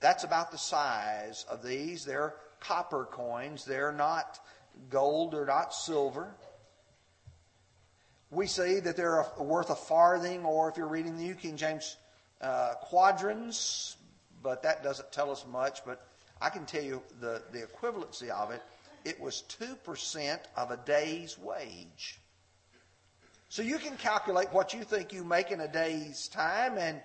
that's 0.00 0.24
about 0.24 0.52
the 0.52 0.58
size 0.58 1.44
of 1.50 1.62
these. 1.62 2.04
They're 2.04 2.34
copper 2.60 3.04
coins, 3.04 3.64
they're 3.64 3.92
not 3.92 4.38
gold 4.90 5.34
or 5.34 5.46
not 5.46 5.74
silver. 5.74 6.34
We 8.30 8.46
see 8.46 8.80
that 8.80 8.96
they're 8.96 9.24
worth 9.38 9.70
a 9.70 9.76
farthing, 9.76 10.44
or 10.44 10.68
if 10.68 10.76
you're 10.76 10.88
reading 10.88 11.16
the 11.16 11.24
New 11.24 11.34
King 11.34 11.56
James, 11.56 11.96
uh, 12.44 12.74
quadrans, 12.82 13.96
but 14.42 14.62
that 14.62 14.84
doesn't 14.84 15.10
tell 15.10 15.30
us 15.30 15.44
much. 15.50 15.84
But 15.84 16.06
I 16.40 16.50
can 16.50 16.66
tell 16.66 16.82
you 16.82 17.02
the, 17.20 17.42
the 17.52 17.62
equivalency 17.62 18.28
of 18.28 18.50
it. 18.50 18.62
It 19.04 19.20
was 19.20 19.44
2% 19.60 20.38
of 20.56 20.70
a 20.70 20.76
day's 20.76 21.38
wage. 21.38 22.20
So 23.48 23.62
you 23.62 23.78
can 23.78 23.96
calculate 23.96 24.48
what 24.52 24.74
you 24.74 24.82
think 24.82 25.12
you 25.12 25.24
make 25.24 25.50
in 25.50 25.60
a 25.60 25.68
day's 25.68 26.28
time, 26.28 26.76
and 26.76 27.00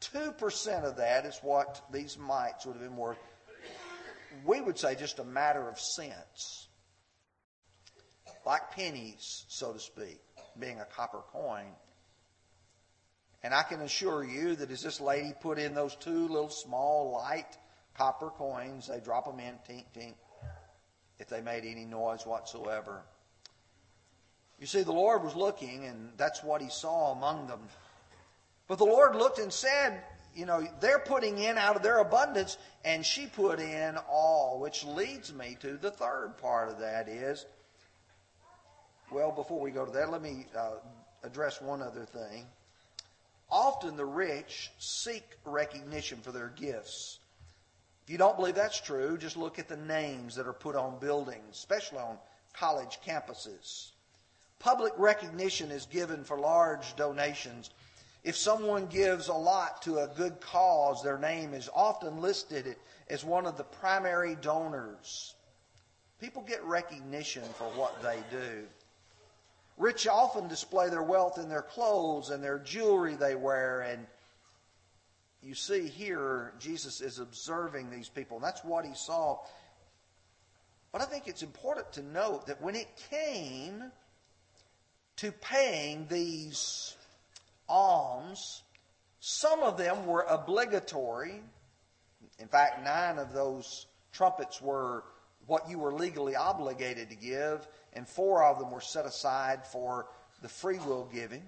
2% 0.00 0.84
of 0.84 0.96
that 0.96 1.24
is 1.24 1.38
what 1.42 1.82
these 1.92 2.18
mites 2.18 2.66
would 2.66 2.74
have 2.74 2.82
been 2.82 2.96
worth. 2.96 3.18
We 4.44 4.60
would 4.60 4.78
say 4.78 4.94
just 4.94 5.18
a 5.18 5.24
matter 5.24 5.68
of 5.68 5.80
cents, 5.80 6.68
like 8.44 8.70
pennies, 8.72 9.46
so 9.48 9.72
to 9.72 9.78
speak. 9.78 10.20
being 10.58 10.80
a 10.80 10.84
copper 10.84 11.22
coin. 11.32 11.66
And 13.46 13.54
I 13.54 13.62
can 13.62 13.80
assure 13.82 14.24
you 14.24 14.56
that 14.56 14.72
as 14.72 14.82
this 14.82 15.00
lady 15.00 15.32
put 15.40 15.56
in 15.56 15.72
those 15.72 15.94
two 15.94 16.26
little 16.26 16.48
small 16.48 17.12
light 17.12 17.56
copper 17.96 18.30
coins, 18.30 18.88
they 18.88 18.98
drop 18.98 19.24
them 19.24 19.38
in, 19.38 19.54
tink, 19.70 19.84
tink, 19.96 20.14
if 21.20 21.28
they 21.28 21.40
made 21.40 21.64
any 21.64 21.84
noise 21.84 22.26
whatsoever. 22.26 23.04
You 24.58 24.66
see, 24.66 24.82
the 24.82 24.90
Lord 24.90 25.22
was 25.22 25.36
looking, 25.36 25.84
and 25.84 26.10
that's 26.16 26.42
what 26.42 26.60
he 26.60 26.68
saw 26.68 27.12
among 27.12 27.46
them. 27.46 27.60
But 28.66 28.78
the 28.78 28.84
Lord 28.84 29.14
looked 29.14 29.38
and 29.38 29.52
said, 29.52 30.02
you 30.34 30.44
know, 30.44 30.66
they're 30.80 30.98
putting 30.98 31.38
in 31.38 31.56
out 31.56 31.76
of 31.76 31.84
their 31.84 31.98
abundance, 31.98 32.58
and 32.84 33.06
she 33.06 33.28
put 33.28 33.60
in 33.60 33.96
all, 34.10 34.58
which 34.58 34.84
leads 34.84 35.32
me 35.32 35.56
to 35.60 35.76
the 35.76 35.92
third 35.92 36.36
part 36.38 36.68
of 36.68 36.80
that 36.80 37.08
is, 37.08 37.46
well, 39.12 39.30
before 39.30 39.60
we 39.60 39.70
go 39.70 39.86
to 39.86 39.92
that, 39.92 40.10
let 40.10 40.20
me 40.20 40.46
uh, 40.58 40.78
address 41.22 41.62
one 41.62 41.80
other 41.80 42.04
thing. 42.04 42.44
Often 43.50 43.96
the 43.96 44.04
rich 44.04 44.72
seek 44.78 45.36
recognition 45.44 46.18
for 46.20 46.32
their 46.32 46.48
gifts. 46.48 47.18
If 48.04 48.10
you 48.10 48.18
don't 48.18 48.36
believe 48.36 48.54
that's 48.54 48.80
true, 48.80 49.16
just 49.18 49.36
look 49.36 49.58
at 49.58 49.68
the 49.68 49.76
names 49.76 50.34
that 50.36 50.46
are 50.46 50.52
put 50.52 50.76
on 50.76 50.98
buildings, 50.98 51.56
especially 51.56 51.98
on 51.98 52.18
college 52.52 52.98
campuses. 53.06 53.90
Public 54.58 54.92
recognition 54.96 55.70
is 55.70 55.86
given 55.86 56.24
for 56.24 56.38
large 56.38 56.96
donations 56.96 57.70
if 58.26 58.36
someone 58.36 58.86
gives 58.86 59.28
a 59.28 59.34
lot 59.34 59.82
to 59.82 60.00
a 60.00 60.08
good 60.08 60.40
cause, 60.40 61.00
their 61.00 61.16
name 61.16 61.54
is 61.54 61.70
often 61.72 62.20
listed 62.20 62.74
as 63.08 63.24
one 63.24 63.46
of 63.46 63.56
the 63.56 63.62
primary 63.62 64.34
donors. 64.34 65.36
People 66.20 66.42
get 66.42 66.60
recognition 66.64 67.44
for 67.56 67.66
what 67.78 68.02
they 68.02 68.18
do. 68.32 68.66
Rich 69.76 70.06
often 70.08 70.48
display 70.48 70.88
their 70.88 71.02
wealth 71.02 71.38
in 71.38 71.48
their 71.48 71.62
clothes 71.62 72.30
and 72.30 72.42
their 72.42 72.58
jewelry 72.58 73.14
they 73.14 73.34
wear. 73.34 73.82
And 73.82 74.06
you 75.42 75.54
see 75.54 75.86
here, 75.86 76.54
Jesus 76.58 77.00
is 77.00 77.18
observing 77.18 77.90
these 77.90 78.08
people. 78.08 78.38
And 78.38 78.44
that's 78.44 78.64
what 78.64 78.84
he 78.84 78.94
saw. 78.94 79.38
But 80.92 81.02
I 81.02 81.04
think 81.04 81.28
it's 81.28 81.42
important 81.42 81.92
to 81.94 82.02
note 82.02 82.46
that 82.46 82.62
when 82.62 82.74
it 82.74 82.88
came 83.10 83.82
to 85.16 85.32
paying 85.32 86.06
these 86.08 86.96
alms. 87.68 88.62
Some 89.20 89.62
of 89.62 89.76
them 89.76 90.06
were 90.06 90.24
obligatory. 90.28 91.42
In 92.38 92.48
fact, 92.48 92.84
nine 92.84 93.18
of 93.18 93.32
those 93.32 93.86
trumpets 94.12 94.60
were 94.60 95.04
what 95.46 95.68
you 95.70 95.78
were 95.78 95.92
legally 95.92 96.34
obligated 96.34 97.10
to 97.10 97.16
give, 97.16 97.66
and 97.96 98.06
four 98.06 98.44
of 98.44 98.58
them 98.58 98.70
were 98.70 98.80
set 98.80 99.06
aside 99.06 99.66
for 99.66 100.06
the 100.42 100.48
free 100.48 100.78
will 100.78 101.08
giving. 101.12 101.42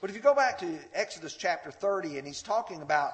But 0.00 0.10
if 0.10 0.16
you 0.16 0.22
go 0.22 0.34
back 0.34 0.58
to 0.58 0.78
Exodus 0.94 1.34
chapter 1.34 1.70
30, 1.70 2.18
and 2.18 2.26
he's 2.26 2.42
talking 2.42 2.82
about 2.82 3.12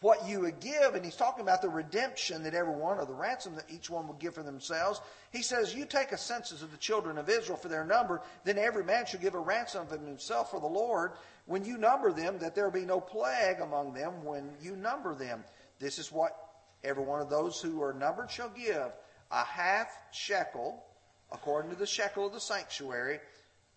what 0.00 0.28
you 0.28 0.40
would 0.40 0.60
give, 0.60 0.94
and 0.94 1.04
he's 1.04 1.16
talking 1.16 1.42
about 1.42 1.60
the 1.60 1.68
redemption 1.68 2.44
that 2.44 2.54
everyone, 2.54 2.98
or 2.98 3.04
the 3.04 3.12
ransom 3.12 3.56
that 3.56 3.64
each 3.68 3.90
one 3.90 4.06
would 4.06 4.20
give 4.20 4.34
for 4.34 4.44
themselves. 4.44 5.00
He 5.32 5.42
says, 5.42 5.74
You 5.74 5.84
take 5.84 6.12
a 6.12 6.18
census 6.18 6.62
of 6.62 6.70
the 6.70 6.76
children 6.76 7.18
of 7.18 7.28
Israel 7.28 7.58
for 7.58 7.68
their 7.68 7.84
number, 7.84 8.22
then 8.44 8.58
every 8.58 8.84
man 8.84 9.06
shall 9.06 9.20
give 9.20 9.34
a 9.34 9.40
ransom 9.40 9.82
of 9.82 9.90
himself 9.90 10.50
for 10.52 10.60
the 10.60 10.66
Lord. 10.66 11.12
When 11.46 11.64
you 11.64 11.78
number 11.78 12.12
them, 12.12 12.38
that 12.38 12.54
there 12.54 12.70
be 12.70 12.84
no 12.84 13.00
plague 13.00 13.60
among 13.60 13.94
them 13.94 14.22
when 14.22 14.50
you 14.60 14.76
number 14.76 15.14
them. 15.14 15.42
This 15.80 15.98
is 15.98 16.12
what 16.12 16.36
every 16.84 17.02
one 17.02 17.20
of 17.20 17.30
those 17.30 17.60
who 17.60 17.82
are 17.82 17.92
numbered 17.92 18.30
shall 18.30 18.50
give 18.50 18.92
a 19.30 19.44
half 19.44 19.88
shekel, 20.12 20.84
according 21.32 21.70
to 21.70 21.76
the 21.76 21.86
shekel 21.86 22.26
of 22.26 22.32
the 22.32 22.40
sanctuary, 22.40 23.20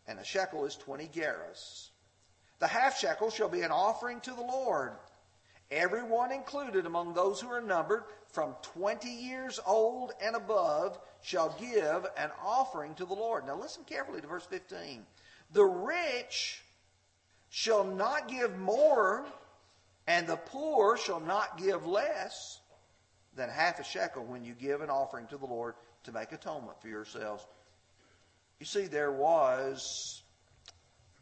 and 0.08 0.20
a 0.20 0.24
shekel 0.24 0.66
is 0.66 0.76
20 0.76 1.08
gerahs. 1.08 1.90
The 2.60 2.68
half 2.68 2.98
shekel 2.98 3.30
shall 3.30 3.50
be 3.50 3.62
an 3.62 3.72
offering 3.72 4.20
to 4.22 4.32
the 4.32 4.42
Lord. 4.42 4.94
Everyone 5.72 6.32
included 6.32 6.86
among 6.86 7.14
those 7.14 7.40
who 7.40 7.50
are 7.50 7.62
numbered 7.62 8.04
from 8.28 8.56
20 8.62 9.10
years 9.10 9.60
old 9.66 10.12
and 10.22 10.36
above 10.36 11.00
shall 11.22 11.56
give 11.60 12.06
an 12.18 12.30
offering 12.44 12.94
to 12.96 13.06
the 13.06 13.14
Lord. 13.14 13.46
Now 13.46 13.56
listen 13.56 13.84
carefully 13.86 14.22
to 14.22 14.28
verse 14.28 14.46
15. 14.46 15.06
The 15.54 15.64
rich 15.64 16.62
shall 17.50 17.84
not 17.84 18.28
give 18.28 18.58
more, 18.58 19.26
and 20.08 20.28
the 20.28 20.38
poor 20.38 20.98
shall 20.98 21.20
not 21.20 21.58
give 21.58 21.86
less 21.86 22.60
than 23.36 23.50
half 23.50 23.80
a 23.80 23.84
shekel 23.84 24.24
when 24.24 24.44
you 24.44 24.54
give 24.54 24.82
an 24.82 24.90
offering 24.90 25.28
to 25.28 25.38
the 25.38 25.46
Lord 25.46 25.76
to 26.04 26.12
make 26.12 26.32
atonement 26.32 26.82
for 26.82 26.88
yourselves. 26.88 27.46
You 28.60 28.66
see, 28.66 28.88
there 28.88 29.12
was, 29.12 30.22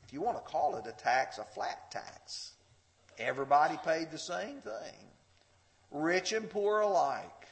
if 0.05 0.13
you 0.13 0.21
want 0.21 0.37
to 0.37 0.51
call 0.51 0.75
it 0.75 0.87
a 0.87 0.91
tax, 0.91 1.37
a 1.37 1.43
flat 1.43 1.91
tax. 1.91 2.51
Everybody 3.17 3.77
paid 3.85 4.11
the 4.11 4.17
same 4.17 4.61
thing, 4.61 4.95
rich 5.91 6.31
and 6.31 6.49
poor 6.49 6.81
alike. 6.81 7.47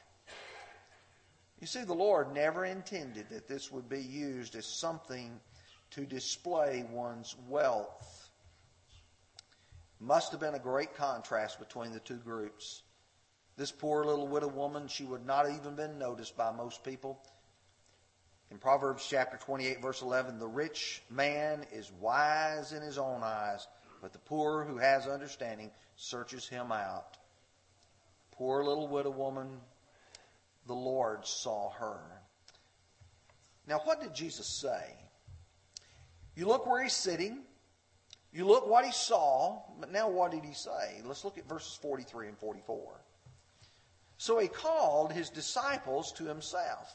You 1.60 1.67
see, 1.67 1.84
the 1.84 1.93
Lord 1.93 2.34
never 2.34 2.65
intended 2.65 3.29
that 3.29 3.48
this 3.48 3.72
would 3.72 3.89
be 3.89 4.01
used 4.01 4.55
as 4.55 4.65
something 4.65 5.39
to 5.91 6.05
display 6.05 6.86
one's 6.91 7.36
wealth. 7.48 8.29
Must 10.00 10.31
have 10.31 10.39
been 10.39 10.53
a 10.53 10.60
great 10.60 10.96
contrast 10.96 11.60
between 11.60 11.91
the 11.91 12.00
two 12.00 12.17
groups. 12.17 12.84
This 13.57 13.71
poor 13.71 14.05
little 14.05 14.27
widow 14.27 14.49
woman, 14.49 14.87
she 14.87 15.03
would 15.03 15.25
not 15.25 15.49
even 15.49 15.75
been 15.75 15.97
noticed 15.97 16.37
by 16.37 16.51
most 16.51 16.83
people. 16.83 17.19
In 18.51 18.59
Proverbs 18.59 19.05
chapter 19.09 19.37
28, 19.37 19.81
verse 19.81 20.01
11, 20.03 20.37
the 20.37 20.47
rich 20.47 21.01
man 21.09 21.65
is 21.71 21.91
wise 21.99 22.71
in 22.71 22.83
his 22.83 22.99
own 22.99 23.21
eyes, 23.23 23.67
but 24.01 24.13
the 24.13 24.19
poor 24.19 24.63
who 24.63 24.77
has 24.77 25.07
understanding 25.07 25.71
searches 25.95 26.47
him 26.47 26.71
out. 26.71 27.17
Poor 28.31 28.63
little 28.63 28.87
widow 28.87 29.09
woman, 29.09 29.47
the 30.67 30.73
Lord 30.73 31.25
saw 31.25 31.71
her. 31.71 31.99
Now, 33.67 33.81
what 33.83 33.99
did 33.99 34.13
Jesus 34.13 34.47
say? 34.47 34.93
You 36.35 36.45
look 36.45 36.67
where 36.67 36.83
he's 36.83 36.93
sitting. 36.93 37.39
You 38.31 38.45
look 38.45 38.67
what 38.67 38.85
he 38.85 38.91
saw, 38.91 39.61
but 39.79 39.91
now 39.91 40.09
what 40.09 40.31
did 40.31 40.45
he 40.45 40.53
say? 40.53 41.01
Let's 41.03 41.25
look 41.25 41.39
at 41.39 41.49
verses 41.49 41.77
43 41.81 42.27
and 42.27 42.37
44. 42.37 43.01
So 44.17 44.39
he 44.39 44.47
called 44.47 45.13
his 45.13 45.29
disciples 45.29 46.12
to 46.13 46.25
himself 46.25 46.93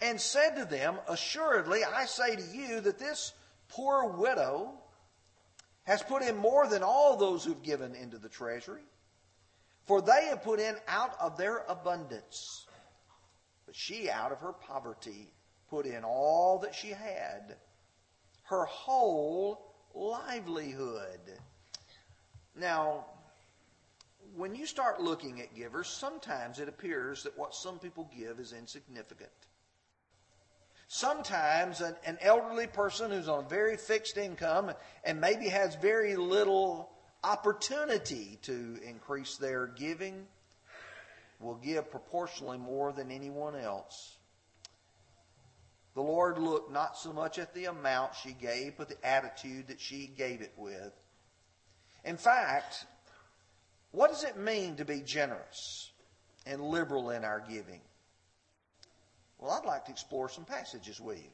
and 0.00 0.20
said 0.20 0.56
to 0.56 0.64
them, 0.64 0.98
Assuredly, 1.08 1.82
I 1.84 2.04
say 2.04 2.36
to 2.36 2.42
you 2.42 2.80
that 2.80 2.98
this 2.98 3.32
poor 3.68 4.10
widow 4.10 4.72
has 5.84 6.02
put 6.02 6.22
in 6.22 6.36
more 6.36 6.66
than 6.66 6.82
all 6.82 7.16
those 7.16 7.44
who've 7.44 7.62
given 7.62 7.94
into 7.94 8.18
the 8.18 8.28
treasury. 8.28 8.82
For 9.86 10.00
they 10.00 10.26
have 10.26 10.42
put 10.42 10.60
in 10.60 10.76
out 10.88 11.14
of 11.20 11.36
their 11.36 11.64
abundance. 11.68 12.66
But 13.66 13.74
she, 13.74 14.08
out 14.08 14.32
of 14.32 14.40
her 14.40 14.52
poverty, 14.52 15.30
put 15.68 15.86
in 15.86 16.04
all 16.04 16.58
that 16.60 16.74
she 16.74 16.88
had, 16.88 17.56
her 18.44 18.64
whole 18.64 19.74
livelihood. 19.94 21.20
Now, 22.56 23.06
when 24.36 24.54
you 24.54 24.66
start 24.66 25.00
looking 25.00 25.40
at 25.40 25.54
givers, 25.54 25.88
sometimes 25.88 26.58
it 26.58 26.68
appears 26.68 27.22
that 27.22 27.38
what 27.38 27.54
some 27.54 27.78
people 27.78 28.10
give 28.16 28.40
is 28.40 28.52
insignificant. 28.52 29.30
Sometimes 30.88 31.80
an, 31.80 31.96
an 32.04 32.18
elderly 32.20 32.66
person 32.66 33.10
who's 33.10 33.28
on 33.28 33.44
a 33.44 33.48
very 33.48 33.76
fixed 33.76 34.16
income 34.16 34.72
and 35.04 35.20
maybe 35.20 35.48
has 35.48 35.76
very 35.76 36.16
little 36.16 36.90
opportunity 37.22 38.38
to 38.42 38.78
increase 38.86 39.36
their 39.36 39.66
giving 39.66 40.26
will 41.40 41.54
give 41.56 41.90
proportionally 41.90 42.58
more 42.58 42.92
than 42.92 43.10
anyone 43.10 43.56
else. 43.56 44.16
The 45.94 46.02
Lord 46.02 46.38
looked 46.38 46.72
not 46.72 46.96
so 46.96 47.12
much 47.12 47.38
at 47.38 47.54
the 47.54 47.66
amount 47.66 48.14
she 48.14 48.32
gave, 48.32 48.76
but 48.76 48.88
the 48.88 49.06
attitude 49.06 49.68
that 49.68 49.80
she 49.80 50.06
gave 50.06 50.40
it 50.40 50.52
with. 50.56 50.92
In 52.04 52.16
fact, 52.16 52.86
what 53.94 54.10
does 54.10 54.24
it 54.24 54.36
mean 54.36 54.74
to 54.76 54.84
be 54.84 55.00
generous 55.00 55.92
and 56.46 56.60
liberal 56.60 57.10
in 57.10 57.24
our 57.24 57.40
giving? 57.48 57.80
Well, 59.38 59.52
I'd 59.52 59.64
like 59.64 59.84
to 59.84 59.92
explore 59.92 60.28
some 60.28 60.44
passages 60.44 61.00
with 61.00 61.18
you. 61.18 61.30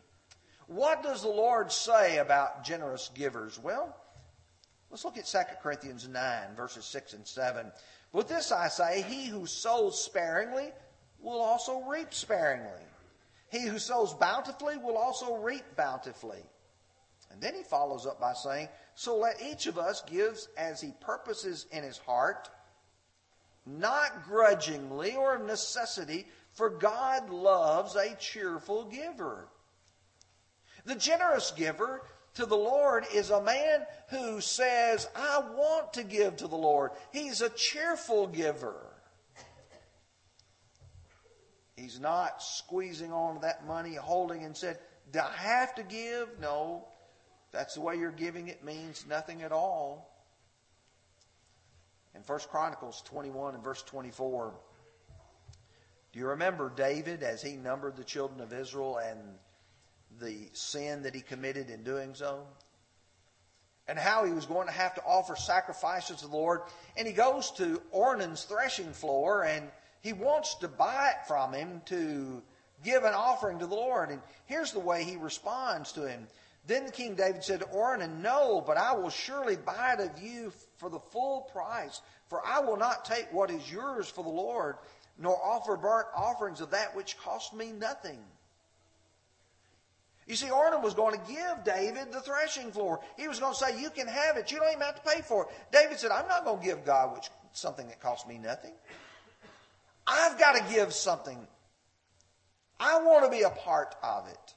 What 0.67 1.03
does 1.03 1.23
the 1.23 1.29
Lord 1.29 1.73
say 1.73 2.19
about 2.19 2.63
generous 2.63 3.11
givers? 3.15 3.59
Well, 3.59 3.97
let's 4.91 5.07
look 5.07 5.17
at 5.17 5.25
2 5.25 5.39
Corinthians 5.63 6.07
9, 6.07 6.55
verses 6.55 6.85
6 6.85 7.15
and 7.15 7.27
7. 7.27 7.73
With 8.13 8.29
this 8.29 8.53
I 8.53 8.69
say, 8.69 9.05
he 9.09 9.27
who 9.27 9.47
sows 9.47 10.03
sparingly 10.05 10.71
will 11.19 11.41
also 11.41 11.81
reap 11.89 12.13
sparingly. 12.13 12.85
He 13.51 13.63
who 13.63 13.79
sows 13.79 14.13
bountifully 14.13 14.77
will 14.77 14.99
also 14.99 15.37
reap 15.37 15.65
bountifully. 15.77 16.45
And 17.31 17.41
then 17.41 17.55
he 17.55 17.63
follows 17.63 18.07
up 18.07 18.21
by 18.21 18.33
saying, 18.33 18.69
So 18.95 19.17
let 19.17 19.43
each 19.43 19.67
of 19.67 19.79
us 19.79 20.03
give 20.03 20.39
as 20.57 20.81
he 20.81 20.93
purposes 21.01 21.67
in 21.71 21.83
his 21.83 21.99
heart, 21.99 22.49
not 23.67 24.25
grudgingly 24.25 25.15
or 25.15 25.37
of 25.37 25.47
necessity, 25.47 26.27
for 26.53 26.71
God 26.71 27.31
loves 27.31 27.95
a 27.95 28.15
cheerful 28.17 28.85
giver. 28.85 29.49
The 30.85 30.95
generous 30.95 31.53
giver 31.53 32.03
to 32.35 32.47
the 32.47 32.57
Lord 32.57 33.05
is 33.13 33.31
a 33.31 33.43
man 33.43 33.85
who 34.09 34.41
says, 34.41 35.09
I 35.15 35.43
want 35.55 35.93
to 35.95 36.05
give 36.05 36.37
to 36.39 36.49
the 36.49 36.57
Lord. 36.57 36.93
He's 37.13 37.41
a 37.41 37.51
cheerful 37.51 38.27
giver. 38.27 38.87
He's 41.77 41.99
not 41.99 42.43
squeezing 42.43 43.13
on 43.13 43.41
that 43.41 43.67
money, 43.67 43.95
holding 43.95 44.45
and 44.45 44.57
said, 44.57 44.79
Do 45.13 45.21
I 45.21 45.33
have 45.33 45.75
to 45.77 45.83
give? 45.83 46.29
No. 46.39 46.87
That's 47.53 47.75
the 47.75 47.81
way 47.81 47.97
you're 47.97 48.13
giving 48.13 48.49
it 48.49 48.65
means 48.65 49.05
nothing 49.09 49.43
at 49.43 49.53
all. 49.53 50.11
In 52.15 52.23
1 52.23 52.39
Chronicles 52.51 53.03
21 53.07 53.55
and 53.55 53.65
verse 53.65 53.83
24, 53.83 54.55
do 56.13 56.19
you 56.19 56.27
remember 56.29 56.73
David 56.75 57.23
as 57.23 57.41
he 57.41 57.57
numbered 57.57 57.97
the 57.97 58.05
children 58.05 58.41
of 58.41 58.53
Israel 58.53 58.99
and 58.99 59.19
the 60.21 60.49
sin 60.53 61.03
that 61.03 61.15
he 61.15 61.21
committed 61.21 61.71
in 61.71 61.85
doing 61.85 62.15
so? 62.15 62.47
And 63.87 63.99
how 63.99 64.25
he 64.25 64.33
was 64.33 64.47
going 64.47 64.67
to 64.67 64.73
have 64.73 64.95
to 64.97 65.03
offer 65.03 65.35
sacrifices 65.35 66.19
to 66.19 66.29
the 66.29 66.37
Lord. 66.37 66.61
And 66.97 67.07
he 67.07 67.13
goes 67.13 67.51
to 67.53 67.81
Ornan's 67.91 68.45
threshing 68.45 68.93
floor 68.93 69.45
and 69.45 69.69
he 70.01 70.13
wants 70.13 70.55
to 70.57 70.69
buy 70.69 71.11
it 71.11 71.27
from 71.27 71.53
him 71.53 71.83
to 71.87 72.43
give 72.85 73.05
an 73.05 73.15
offering 73.15 73.59
to 73.59 73.67
the 73.67 73.75
Lord. 73.75 74.11
And 74.11 74.21
here's 74.47 74.73
the 74.73 74.81
way 74.81 75.05
he 75.05 75.17
responds 75.17 75.93
to 75.93 76.09
him. 76.09 76.27
Then 76.67 76.91
King 76.91 77.15
David 77.15 77.43
said 77.43 77.61
to 77.61 77.67
Ornan, 77.67 78.21
No, 78.21 78.63
but 78.65 78.77
I 78.77 78.93
will 78.95 79.11
surely 79.11 79.57
buy 79.57 79.97
it 79.99 80.01
of 80.01 80.23
you 80.23 80.53
for 80.77 80.89
the 80.89 81.01
full 81.01 81.43
price. 81.53 82.01
For 82.29 82.45
I 82.47 82.61
will 82.61 82.77
not 82.77 83.05
take 83.05 83.33
what 83.33 83.51
is 83.51 83.71
yours 83.71 84.09
for 84.09 84.23
the 84.23 84.31
Lord, 84.31 84.77
nor 85.19 85.37
offer 85.43 85.77
burnt 85.77 86.07
offerings 86.15 86.61
of 86.61 86.71
that 86.71 86.95
which 86.95 87.19
cost 87.19 87.55
me 87.55 87.73
nothing. 87.73 88.19
You 90.27 90.37
see, 90.37 90.47
Ornan 90.47 90.83
was 90.83 90.95
going 90.95 91.19
to 91.19 91.27
give 91.27 91.65
David 91.65 92.13
the 92.13 92.21
threshing 92.21 92.71
floor. 92.71 93.01
He 93.17 93.27
was 93.27 93.41
going 93.41 93.53
to 93.53 93.59
say, 93.59 93.81
You 93.81 93.91
can 93.91 94.07
have 94.07 94.37
it. 94.37 94.53
You 94.53 94.59
don't 94.59 94.69
even 94.69 94.83
have 94.83 95.03
to 95.03 95.11
pay 95.11 95.23
for 95.23 95.45
it. 95.45 95.51
David 95.73 95.99
said, 95.99 96.13
I'm 96.13 96.29
not 96.29 96.45
going 96.45 96.61
to 96.61 96.65
give 96.65 96.85
God 96.85 97.15
which, 97.15 97.29
something 97.53 97.89
that 97.89 98.01
cost 98.01 98.29
me 98.29 98.39
nothing. 98.39 98.73
I've 100.07 100.39
got 100.39 100.53
to 100.55 100.73
give 100.73 100.93
something. 100.93 101.39
I 102.79 103.03
want 103.03 103.25
to 103.25 103.31
be 103.31 103.43
a 103.43 103.51
part 103.51 103.97
of 104.03 104.29
it. 104.29 104.55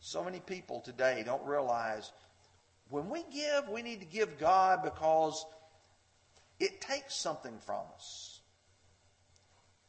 So 0.00 0.24
many 0.24 0.40
people 0.40 0.80
today 0.80 1.22
don't 1.24 1.44
realize 1.44 2.10
when 2.88 3.08
we 3.08 3.24
give, 3.32 3.68
we 3.68 3.82
need 3.82 4.00
to 4.00 4.06
give 4.06 4.38
God 4.38 4.82
because 4.82 5.44
it 6.58 6.80
takes 6.80 7.14
something 7.14 7.58
from 7.64 7.84
us. 7.94 8.40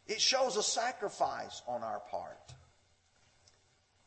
It 0.08 0.22
shows 0.22 0.58
a 0.58 0.64
sacrifice 0.64 1.62
on 1.68 1.84
our 1.84 2.02
part. 2.12 2.54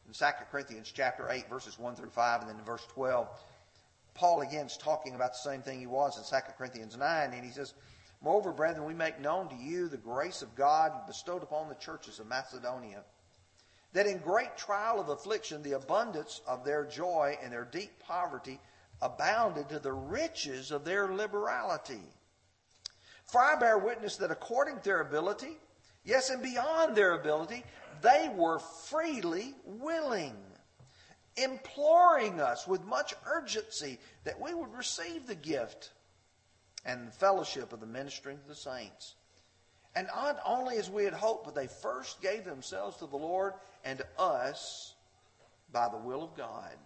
In 0.07 0.13
2 0.13 0.25
Corinthians 0.51 0.93
chapter 0.95 1.31
8, 1.31 1.49
verses 1.49 1.79
1 1.79 1.97
through 1.97 2.11
5, 2.11 2.41
and 2.43 2.51
then 2.51 2.59
in 2.59 2.65
verse 2.65 2.87
12, 2.93 3.27
Paul 4.15 4.43
again 4.43 4.67
is 4.67 4.77
talking 4.77 5.15
about 5.15 5.33
the 5.33 5.51
same 5.51 5.63
thing 5.63 5.81
he 5.81 5.87
was 5.87 6.19
in 6.19 6.25
2 6.25 6.45
Corinthians 6.57 6.97
9, 6.97 7.33
and 7.33 7.45
he 7.45 7.51
says, 7.51 7.75
Moreover, 8.23 8.53
brethren, 8.53 8.87
we 8.87 8.95
make 8.95 9.21
known 9.21 9.49
to 9.49 9.57
you 9.57 9.89
the 9.89 9.97
grace 9.97 10.43
of 10.43 10.55
God 10.55 10.93
bestowed 11.07 11.43
upon 11.43 11.69
the 11.69 11.75
churches 11.75 12.19
of 12.21 12.27
Macedonia, 12.27 13.03
that 13.95 14.07
in 14.07 14.19
great 14.19 14.57
trial 14.57 15.01
of 15.01 15.09
affliction, 15.09 15.63
the 15.63 15.73
abundance 15.73 16.43
of 16.47 16.65
their 16.65 16.85
joy 16.85 17.39
and 17.43 17.53
their 17.53 17.65
deep 17.65 17.93
poverty 18.01 18.61
abounded 19.01 19.69
to 19.69 19.79
the 19.79 19.93
riches 19.93 20.71
of 20.71 20.85
their 20.85 21.13
liberality. 21.13 22.03
For 23.27 23.41
I 23.41 23.57
bear 23.57 23.79
witness 23.79 24.17
that 24.17 24.33
according 24.33 24.79
to 24.79 24.83
their 24.83 25.01
ability, 25.01 25.57
yes, 26.05 26.31
and 26.31 26.43
beyond 26.43 26.97
their 26.97 27.15
ability, 27.15 27.65
they 28.03 28.31
were 28.35 28.59
freely 28.59 29.55
willing, 29.65 30.37
imploring 31.37 32.41
us 32.41 32.67
with 32.67 32.85
much 32.85 33.15
urgency 33.27 33.99
that 34.25 34.41
we 34.41 34.55
would 34.55 34.75
receive 34.75 35.27
the 35.27 35.37
gift 35.37 35.93
and 36.85 37.07
the 37.07 37.13
fellowship 37.13 37.73
of 37.73 37.81
the 37.81 37.87
ministering 37.87 38.39
to 38.39 38.49
the 38.49 38.55
saints. 38.57 39.15
And 39.97 40.09
not 40.09 40.41
only 40.45 40.77
as 40.77 40.91
we 40.91 41.05
had 41.05 41.15
hoped, 41.15 41.45
but 41.45 41.55
they 41.55 41.69
first 41.69 42.21
gave 42.21 42.45
themselves 42.45 42.97
to 42.99 43.07
the 43.07 43.17
Lord 43.17 43.55
and 43.85 43.99
to 43.99 44.07
us 44.19 44.95
by 45.73 45.89
the 45.89 45.99
will 45.99 46.23
of 46.23 46.37
God. 46.37 46.77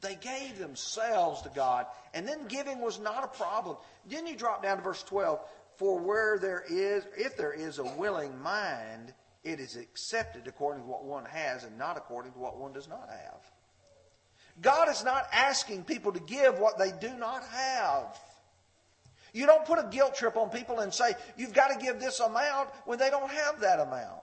They 0.00 0.16
gave 0.16 0.58
themselves 0.58 1.42
to 1.42 1.50
God, 1.54 1.86
and 2.12 2.28
then 2.28 2.46
giving 2.46 2.80
was 2.80 3.00
not 3.00 3.24
a 3.24 3.38
problem. 3.38 3.76
Then 4.06 4.26
you 4.26 4.36
drop 4.36 4.62
down 4.62 4.76
to 4.76 4.82
verse 4.82 5.02
12. 5.02 5.40
For 5.76 5.98
where 5.98 6.38
there 6.38 6.62
is, 6.68 7.04
if 7.16 7.36
there 7.36 7.52
is 7.52 7.78
a 7.78 7.84
willing 7.84 8.38
mind, 8.40 9.12
it 9.42 9.60
is 9.60 9.76
accepted 9.76 10.46
according 10.46 10.82
to 10.82 10.88
what 10.88 11.04
one 11.04 11.24
has 11.24 11.64
and 11.64 11.76
not 11.78 11.96
according 11.96 12.32
to 12.32 12.38
what 12.38 12.58
one 12.58 12.72
does 12.72 12.88
not 12.88 13.08
have. 13.10 13.40
God 14.60 14.88
is 14.88 15.04
not 15.04 15.26
asking 15.32 15.84
people 15.84 16.12
to 16.12 16.20
give 16.20 16.58
what 16.58 16.78
they 16.78 16.92
do 16.92 17.12
not 17.16 17.42
have. 17.44 18.18
You 19.34 19.46
don't 19.46 19.66
put 19.66 19.80
a 19.80 19.88
guilt 19.90 20.14
trip 20.14 20.36
on 20.36 20.48
people 20.48 20.78
and 20.78 20.94
say, 20.94 21.12
you've 21.36 21.52
got 21.52 21.68
to 21.68 21.84
give 21.84 21.98
this 21.98 22.20
amount 22.20 22.70
when 22.86 23.00
they 23.00 23.10
don't 23.10 23.30
have 23.30 23.60
that 23.60 23.80
amount. 23.80 24.22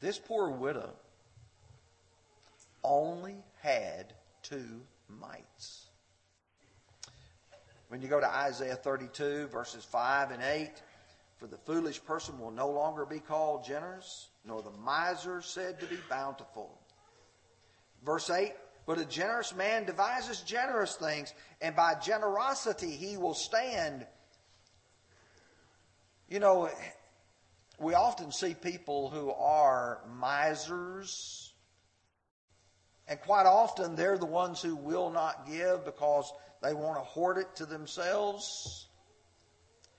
This 0.00 0.18
poor 0.18 0.50
widow 0.50 0.90
only 2.82 3.36
had 3.60 4.12
two 4.42 4.82
mites. 5.08 5.86
When 7.86 8.02
you 8.02 8.08
go 8.08 8.20
to 8.20 8.28
Isaiah 8.28 8.76
32, 8.76 9.46
verses 9.46 9.84
5 9.84 10.32
and 10.32 10.42
8, 10.42 10.70
for 11.38 11.46
the 11.46 11.56
foolish 11.56 12.04
person 12.04 12.38
will 12.40 12.50
no 12.50 12.68
longer 12.68 13.06
be 13.06 13.20
called 13.20 13.64
generous, 13.64 14.28
nor 14.44 14.60
the 14.60 14.72
miser 14.72 15.40
said 15.40 15.78
to 15.80 15.86
be 15.86 15.98
bountiful. 16.10 16.80
Verse 18.04 18.28
8, 18.28 18.52
but 18.88 18.98
a 18.98 19.04
generous 19.04 19.54
man 19.54 19.84
devises 19.84 20.40
generous 20.40 20.96
things, 20.96 21.34
and 21.60 21.76
by 21.76 21.94
generosity 22.02 22.90
he 22.90 23.18
will 23.18 23.34
stand. 23.34 24.06
You 26.30 26.40
know, 26.40 26.70
we 27.78 27.92
often 27.92 28.32
see 28.32 28.54
people 28.54 29.10
who 29.10 29.30
are 29.30 30.00
misers, 30.10 31.52
and 33.06 33.20
quite 33.20 33.44
often 33.44 33.94
they're 33.94 34.16
the 34.16 34.24
ones 34.24 34.62
who 34.62 34.74
will 34.74 35.10
not 35.10 35.46
give 35.46 35.84
because 35.84 36.32
they 36.62 36.72
want 36.72 36.96
to 36.96 37.04
hoard 37.04 37.36
it 37.36 37.56
to 37.56 37.66
themselves. 37.66 38.88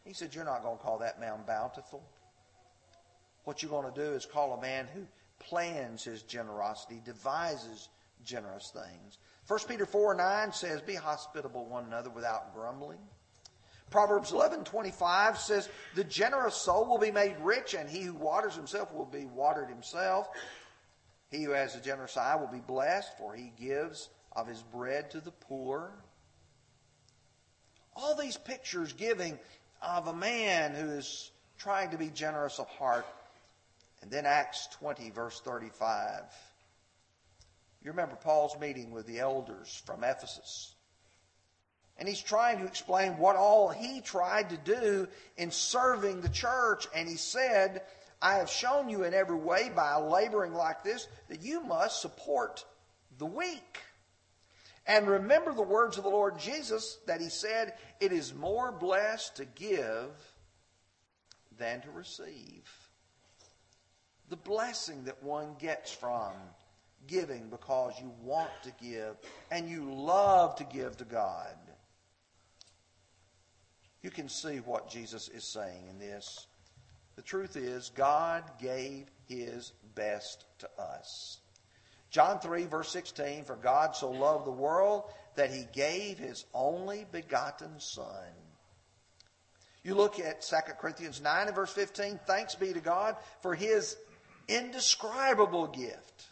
He 0.04 0.14
said, 0.14 0.34
You're 0.34 0.46
not 0.46 0.64
going 0.64 0.80
to 0.80 0.84
call 0.84 0.98
that 0.98 1.20
man 1.20 1.42
bountiful. 1.46 2.02
What 3.44 3.62
you're 3.62 3.70
going 3.70 3.94
to 3.94 4.04
do 4.04 4.16
is 4.16 4.26
call 4.26 4.54
a 4.54 4.62
man 4.62 4.88
who 4.92 5.02
plans 5.38 6.04
his 6.04 6.24
generosity, 6.24 7.04
devises 7.06 7.88
generous 8.24 8.72
things. 8.74 9.18
1 9.48 9.60
Peter 9.68 9.86
4 9.86 10.14
9 10.16 10.54
says, 10.54 10.82
Be 10.82 10.96
hospitable 10.96 11.66
one 11.66 11.86
another 11.86 12.10
without 12.10 12.54
grumbling. 12.54 13.00
Proverbs 13.90 14.32
11:25 14.32 15.38
says, 15.38 15.68
"The 15.96 16.04
generous 16.04 16.56
soul 16.56 16.86
will 16.86 17.00
be 17.00 17.12
made 17.12 17.38
rich, 17.40 17.74
and 17.74 17.90
he 17.90 18.02
who 18.02 18.14
waters 18.14 18.56
himself 18.56 18.94
will 18.94 19.06
be 19.06 19.26
watered 19.26 19.70
himself. 19.70 20.30
He 21.30 21.44
who 21.44 21.52
has 21.52 21.76
a 21.76 21.82
generous 21.82 22.16
eye 22.16 22.36
will 22.36 22.48
be 22.48 22.60
blessed, 22.60 23.18
for 23.18 23.34
he 23.34 23.50
gives 23.60 24.10
of 24.34 24.48
his 24.48 24.62
bread 24.62 25.10
to 25.12 25.22
the 25.22 25.32
poor." 25.32 25.92
All 27.96 28.16
these 28.16 28.38
pictures 28.38 28.94
giving 28.94 29.40
of 29.82 30.08
a 30.08 30.14
man 30.14 30.76
who 30.76 30.92
is 30.92 31.32
trying 31.58 31.90
to 31.92 31.98
be 31.98 32.10
generous 32.10 32.60
of 32.60 32.68
heart. 32.70 33.08
And 34.02 34.12
then 34.12 34.26
Acts 34.26 34.68
20, 34.68 35.10
verse 35.10 35.42
35. 35.42 36.24
You 37.82 37.92
remember 37.92 38.16
Paul's 38.16 38.60
meeting 38.60 38.92
with 38.92 39.08
the 39.08 39.20
elders 39.20 39.82
from 39.86 40.04
Ephesus. 40.04 40.76
And 41.98 42.08
he's 42.08 42.22
trying 42.22 42.60
to 42.60 42.66
explain 42.66 43.18
what 43.18 43.36
all 43.36 43.70
he 43.70 44.02
tried 44.02 44.50
to 44.50 44.58
do 44.58 45.08
in 45.38 45.52
serving 45.52 46.22
the 46.22 46.30
church. 46.30 46.88
And 46.96 47.08
he 47.08 47.16
said, 47.16 47.82
I 48.22 48.36
have 48.36 48.50
shown 48.50 48.90
you 48.90 49.04
in 49.04 49.14
every 49.14 49.38
way 49.38 49.70
by 49.74 49.96
laboring 49.96 50.54
like 50.54 50.84
this 50.84 51.08
that 51.30 51.42
you 51.42 51.62
must 51.62 52.02
support 52.02 52.66
the 53.18 53.26
weak. 53.26 53.80
And 54.86 55.08
remember 55.08 55.54
the 55.54 55.62
words 55.62 55.98
of 55.98 56.04
the 56.04 56.10
Lord 56.10 56.40
Jesus 56.40 56.98
that 57.06 57.22
he 57.22 57.30
said, 57.30 57.74
It 58.00 58.12
is 58.12 58.34
more 58.34 58.72
blessed 58.72 59.36
to 59.38 59.46
give 59.46 60.10
than 61.58 61.82
to 61.82 61.92
receive. 61.92 62.64
The 64.30 64.38
blessing 64.38 65.04
that 65.04 65.22
one 65.22 65.56
gets 65.60 65.92
from 65.92 66.32
giving 67.08 67.50
because 67.50 67.94
you 68.00 68.12
want 68.22 68.52
to 68.64 68.72
give 68.82 69.16
and 69.52 69.70
you 69.70 69.92
love 69.94 70.56
to 70.58 70.64
give 70.64 70.98
to 70.98 71.06
God. 71.06 71.56
You 74.02 74.10
can 74.10 74.30
see 74.30 74.58
what 74.58 74.90
Jesus 74.90 75.28
is 75.30 75.44
saying 75.44 75.88
in 75.90 76.00
this. 76.00 76.48
The 77.16 77.22
truth 77.22 77.58
is, 77.58 77.92
God 77.96 78.44
gave 78.62 79.08
his 79.28 79.74
best 79.94 80.46
to 80.60 80.70
us. 80.80 81.40
John 82.10 82.40
3, 82.40 82.66
verse 82.66 82.90
16 82.90 83.44
For 83.44 83.56
God 83.58 83.96
so 83.96 84.10
loved 84.10 84.46
the 84.46 84.52
world 84.52 85.04
that 85.36 85.52
he 85.52 85.68
gave 85.74 86.18
his 86.18 86.46
only 86.54 87.06
begotten 87.12 87.80
Son. 87.80 88.06
You 89.84 89.96
look 89.96 90.20
at 90.20 90.42
2 90.42 90.56
Corinthians 90.80 91.22
9 91.22 91.48
and 91.48 91.56
verse 91.56 91.72
15 91.72 92.20
Thanks 92.26 92.56
be 92.56 92.74
to 92.74 92.80
God 92.80 93.16
for 93.42 93.54
his 93.54 93.98
indescribable 94.48 95.68
gift. 95.68 96.29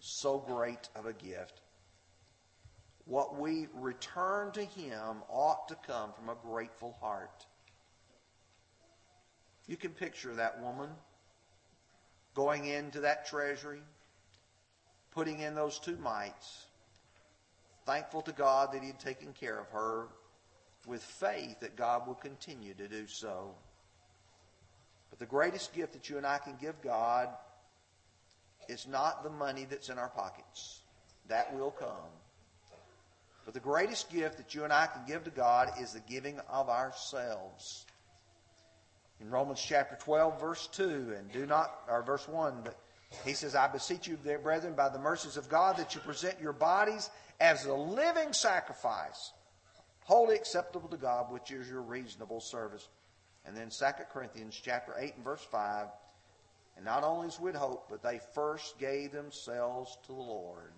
So 0.00 0.38
great 0.38 0.88
of 0.96 1.06
a 1.06 1.12
gift. 1.12 1.60
What 3.04 3.38
we 3.38 3.68
return 3.74 4.50
to 4.52 4.64
Him 4.64 5.22
ought 5.28 5.68
to 5.68 5.76
come 5.86 6.12
from 6.12 6.30
a 6.30 6.34
grateful 6.34 6.96
heart. 7.00 7.46
You 9.66 9.76
can 9.76 9.90
picture 9.92 10.34
that 10.34 10.60
woman 10.60 10.88
going 12.34 12.66
into 12.66 13.00
that 13.00 13.26
treasury, 13.26 13.82
putting 15.10 15.40
in 15.40 15.54
those 15.54 15.78
two 15.78 15.96
mites, 15.96 16.66
thankful 17.84 18.22
to 18.22 18.32
God 18.32 18.72
that 18.72 18.80
He 18.80 18.88
had 18.88 19.00
taken 19.00 19.32
care 19.32 19.58
of 19.58 19.68
her, 19.68 20.08
with 20.86 21.02
faith 21.02 21.60
that 21.60 21.76
God 21.76 22.06
will 22.06 22.14
continue 22.14 22.72
to 22.74 22.88
do 22.88 23.06
so. 23.06 23.54
But 25.10 25.18
the 25.18 25.26
greatest 25.26 25.74
gift 25.74 25.92
that 25.92 26.08
you 26.08 26.16
and 26.16 26.26
I 26.26 26.38
can 26.38 26.56
give 26.60 26.80
God 26.80 27.28
is 28.70 28.86
not 28.86 29.24
the 29.24 29.30
money 29.30 29.66
that's 29.68 29.88
in 29.88 29.98
our 29.98 30.08
pockets. 30.08 30.80
That 31.28 31.54
will 31.54 31.72
come. 31.72 32.10
But 33.44 33.54
the 33.54 33.60
greatest 33.60 34.12
gift 34.12 34.36
that 34.36 34.54
you 34.54 34.64
and 34.64 34.72
I 34.72 34.86
can 34.86 35.04
give 35.06 35.24
to 35.24 35.30
God 35.30 35.72
is 35.80 35.92
the 35.92 36.00
giving 36.00 36.38
of 36.48 36.68
ourselves. 36.68 37.84
In 39.20 39.30
Romans 39.30 39.60
chapter 39.60 39.96
12, 40.00 40.40
verse 40.40 40.68
2, 40.68 41.14
and 41.18 41.30
do 41.32 41.46
not, 41.46 41.80
or 41.88 42.02
verse 42.02 42.28
1, 42.28 42.60
but 42.64 42.76
he 43.24 43.32
says, 43.32 43.54
I 43.54 43.66
beseech 43.66 44.06
you, 44.06 44.16
dear 44.22 44.38
brethren, 44.38 44.74
by 44.74 44.88
the 44.88 44.98
mercies 44.98 45.36
of 45.36 45.48
God, 45.48 45.76
that 45.76 45.94
you 45.94 46.00
present 46.00 46.40
your 46.40 46.52
bodies 46.52 47.10
as 47.40 47.66
a 47.66 47.74
living 47.74 48.32
sacrifice, 48.32 49.32
wholly 50.04 50.36
acceptable 50.36 50.88
to 50.88 50.96
God, 50.96 51.30
which 51.30 51.50
is 51.50 51.68
your 51.68 51.82
reasonable 51.82 52.40
service. 52.40 52.88
And 53.44 53.56
then 53.56 53.70
2 53.70 53.84
Corinthians 54.12 54.58
chapter 54.62 54.94
8 54.96 55.16
and 55.16 55.24
verse 55.24 55.46
5. 55.50 55.86
And 56.80 56.86
not 56.86 57.04
only 57.04 57.26
as 57.26 57.38
we'd 57.38 57.54
hope, 57.54 57.88
but 57.90 58.02
they 58.02 58.20
first 58.32 58.78
gave 58.78 59.12
themselves 59.12 59.98
to 60.06 60.12
the 60.12 60.18
Lord. 60.18 60.72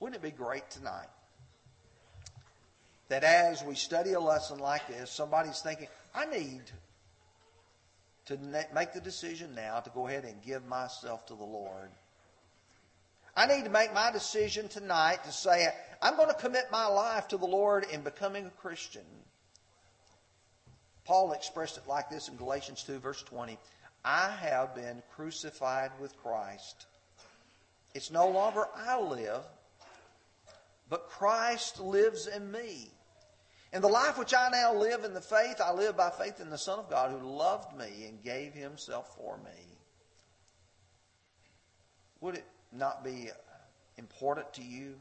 Wouldn't 0.00 0.16
it 0.16 0.22
be 0.22 0.30
great 0.30 0.70
tonight 0.70 1.10
that 3.10 3.22
as 3.22 3.62
we 3.62 3.74
study 3.74 4.14
a 4.14 4.20
lesson 4.20 4.60
like 4.60 4.88
this, 4.88 5.10
somebody's 5.10 5.60
thinking, 5.60 5.88
I 6.14 6.24
need 6.24 6.62
to 8.24 8.38
make 8.74 8.94
the 8.94 9.00
decision 9.02 9.54
now 9.54 9.80
to 9.80 9.90
go 9.90 10.06
ahead 10.06 10.24
and 10.24 10.40
give 10.42 10.64
myself 10.66 11.26
to 11.26 11.34
the 11.34 11.44
Lord. 11.44 11.90
I 13.36 13.46
need 13.46 13.64
to 13.64 13.70
make 13.70 13.92
my 13.92 14.10
decision 14.10 14.68
tonight 14.68 15.22
to 15.24 15.32
say, 15.32 15.68
I'm 16.00 16.16
going 16.16 16.30
to 16.30 16.34
commit 16.34 16.64
my 16.72 16.86
life 16.86 17.28
to 17.28 17.36
the 17.36 17.44
Lord 17.44 17.84
in 17.92 18.00
becoming 18.00 18.46
a 18.46 18.50
Christian. 18.62 19.04
Paul 21.04 21.32
expressed 21.32 21.76
it 21.76 21.86
like 21.86 22.08
this 22.08 22.28
in 22.28 22.36
Galatians 22.36 22.84
2, 22.84 23.00
verse 23.00 23.22
20. 23.22 23.58
I 24.04 24.30
have 24.30 24.74
been 24.74 25.02
crucified 25.14 25.90
with 26.00 26.16
Christ. 26.16 26.86
It's 27.94 28.10
no 28.10 28.28
longer 28.28 28.66
I 28.74 29.00
live, 29.00 29.42
but 30.88 31.08
Christ 31.08 31.80
lives 31.80 32.26
in 32.26 32.50
me. 32.50 32.90
In 33.72 33.82
the 33.82 33.88
life 33.88 34.18
which 34.18 34.32
I 34.32 34.48
now 34.50 34.74
live 34.74 35.04
in 35.04 35.12
the 35.12 35.20
faith, 35.20 35.60
I 35.62 35.72
live 35.72 35.96
by 35.96 36.10
faith 36.10 36.40
in 36.40 36.48
the 36.48 36.56
Son 36.56 36.78
of 36.78 36.88
God 36.88 37.10
who 37.10 37.26
loved 37.26 37.76
me 37.76 38.06
and 38.06 38.22
gave 38.22 38.54
himself 38.54 39.14
for 39.16 39.36
me. 39.38 39.78
Would 42.20 42.36
it 42.36 42.46
not 42.72 43.04
be 43.04 43.30
important 43.98 44.52
to 44.54 44.62
you 44.62 44.94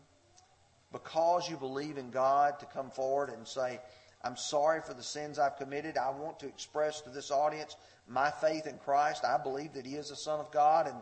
because 0.92 1.50
you 1.50 1.58
believe 1.58 1.98
in 1.98 2.12
God 2.12 2.60
to 2.60 2.66
come 2.66 2.90
forward 2.90 3.30
and 3.30 3.48
say, 3.48 3.80
I'm 4.28 4.36
sorry 4.36 4.82
for 4.82 4.94
the 4.94 5.04
sins 5.04 5.40
I've 5.40 5.56
committed. 5.56 5.98
I 5.98 6.10
want 6.10 6.40
to 6.40 6.48
express 6.48 7.00
to 7.02 7.10
this 7.10 7.32
audience 7.32 7.78
my 8.10 8.30
faith 8.30 8.68
in 8.68 8.78
Christ. 8.78 9.24
I 9.24 9.38
believe 9.42 9.72
that 9.74 9.86
He 9.86 9.96
is 9.96 10.10
the 10.10 10.18
Son 10.18 10.42
of 10.42 10.52
God, 10.52 10.86
and 10.86 10.98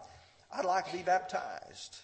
I'd 0.54 0.64
like 0.64 0.86
to 0.92 0.96
be 0.96 1.02
baptized. 1.02 1.98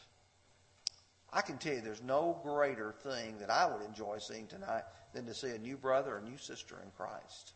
I 1.32 1.42
can 1.42 1.60
tell 1.60 1.76
you 1.76 1.82
there's 1.82 2.02
no 2.02 2.40
greater 2.42 2.96
thing 3.04 3.38
that 3.38 3.52
I 3.52 3.68
would 3.68 3.86
enjoy 3.86 4.18
seeing 4.18 4.48
tonight 4.48 4.82
than 5.14 5.28
to 5.28 5.36
see 5.36 5.52
a 5.52 5.60
new 5.60 5.78
brother 5.78 6.18
or 6.18 6.22
new 6.22 6.40
sister 6.40 6.82
in 6.84 6.90
Christ. 6.98 7.54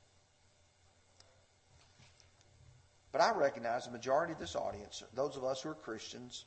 But 3.12 3.22
I 3.22 3.32
recognize 3.32 3.86
the 3.86 3.92
majority 3.92 4.34
of 4.34 4.40
this 4.40 4.56
audience, 4.56 5.02
those 5.16 5.38
of 5.38 5.44
us 5.44 5.62
who 5.62 5.70
are 5.70 5.76
Christians, 5.76 6.46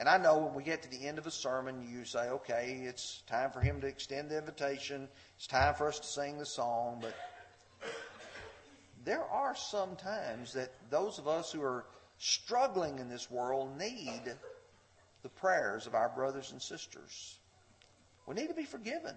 and 0.00 0.08
I 0.08 0.18
know 0.18 0.38
when 0.38 0.54
we 0.54 0.62
get 0.64 0.82
to 0.82 0.90
the 0.90 1.06
end 1.06 1.18
of 1.18 1.26
a 1.26 1.30
sermon, 1.30 1.86
you 1.88 2.04
say, 2.04 2.28
okay, 2.28 2.82
it's 2.84 3.22
time 3.28 3.50
for 3.50 3.60
him 3.60 3.80
to 3.80 3.86
extend 3.86 4.30
the 4.30 4.38
invitation. 4.38 5.08
It's 5.36 5.46
time 5.46 5.74
for 5.74 5.86
us 5.86 6.00
to 6.00 6.06
sing 6.06 6.38
the 6.38 6.46
song. 6.46 6.98
But 7.00 7.14
there 9.04 9.24
are 9.24 9.54
some 9.54 9.94
times 9.96 10.52
that 10.54 10.72
those 10.90 11.18
of 11.18 11.28
us 11.28 11.52
who 11.52 11.62
are 11.62 11.84
struggling 12.18 12.98
in 12.98 13.08
this 13.08 13.30
world 13.30 13.78
need 13.78 14.22
the 15.22 15.28
prayers 15.28 15.86
of 15.86 15.94
our 15.94 16.08
brothers 16.08 16.50
and 16.52 16.60
sisters. 16.60 17.38
We 18.26 18.34
need 18.34 18.48
to 18.48 18.54
be 18.54 18.64
forgiven. 18.64 19.14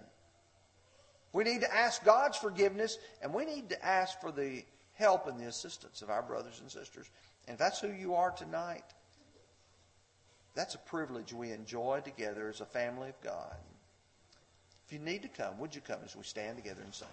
We 1.32 1.44
need 1.44 1.60
to 1.62 1.74
ask 1.74 2.04
God's 2.04 2.36
forgiveness, 2.36 2.98
and 3.20 3.34
we 3.34 3.44
need 3.44 3.68
to 3.70 3.84
ask 3.84 4.20
for 4.20 4.30
the 4.30 4.64
help 4.94 5.26
and 5.26 5.38
the 5.38 5.46
assistance 5.46 6.02
of 6.02 6.10
our 6.10 6.22
brothers 6.22 6.60
and 6.60 6.70
sisters. 6.70 7.10
And 7.46 7.54
if 7.54 7.58
that's 7.58 7.80
who 7.80 7.92
you 7.92 8.14
are 8.14 8.30
tonight, 8.30 8.84
that's 10.58 10.74
a 10.74 10.78
privilege 10.78 11.32
we 11.32 11.52
enjoy 11.52 12.00
together 12.04 12.48
as 12.48 12.60
a 12.60 12.66
family 12.66 13.10
of 13.10 13.20
God. 13.22 13.54
If 14.84 14.92
you 14.92 14.98
need 14.98 15.22
to 15.22 15.28
come, 15.28 15.56
would 15.60 15.72
you 15.72 15.80
come 15.80 16.00
as 16.04 16.16
we 16.16 16.24
stand 16.24 16.56
together 16.56 16.80
and 16.82 16.92
sing? 16.92 17.06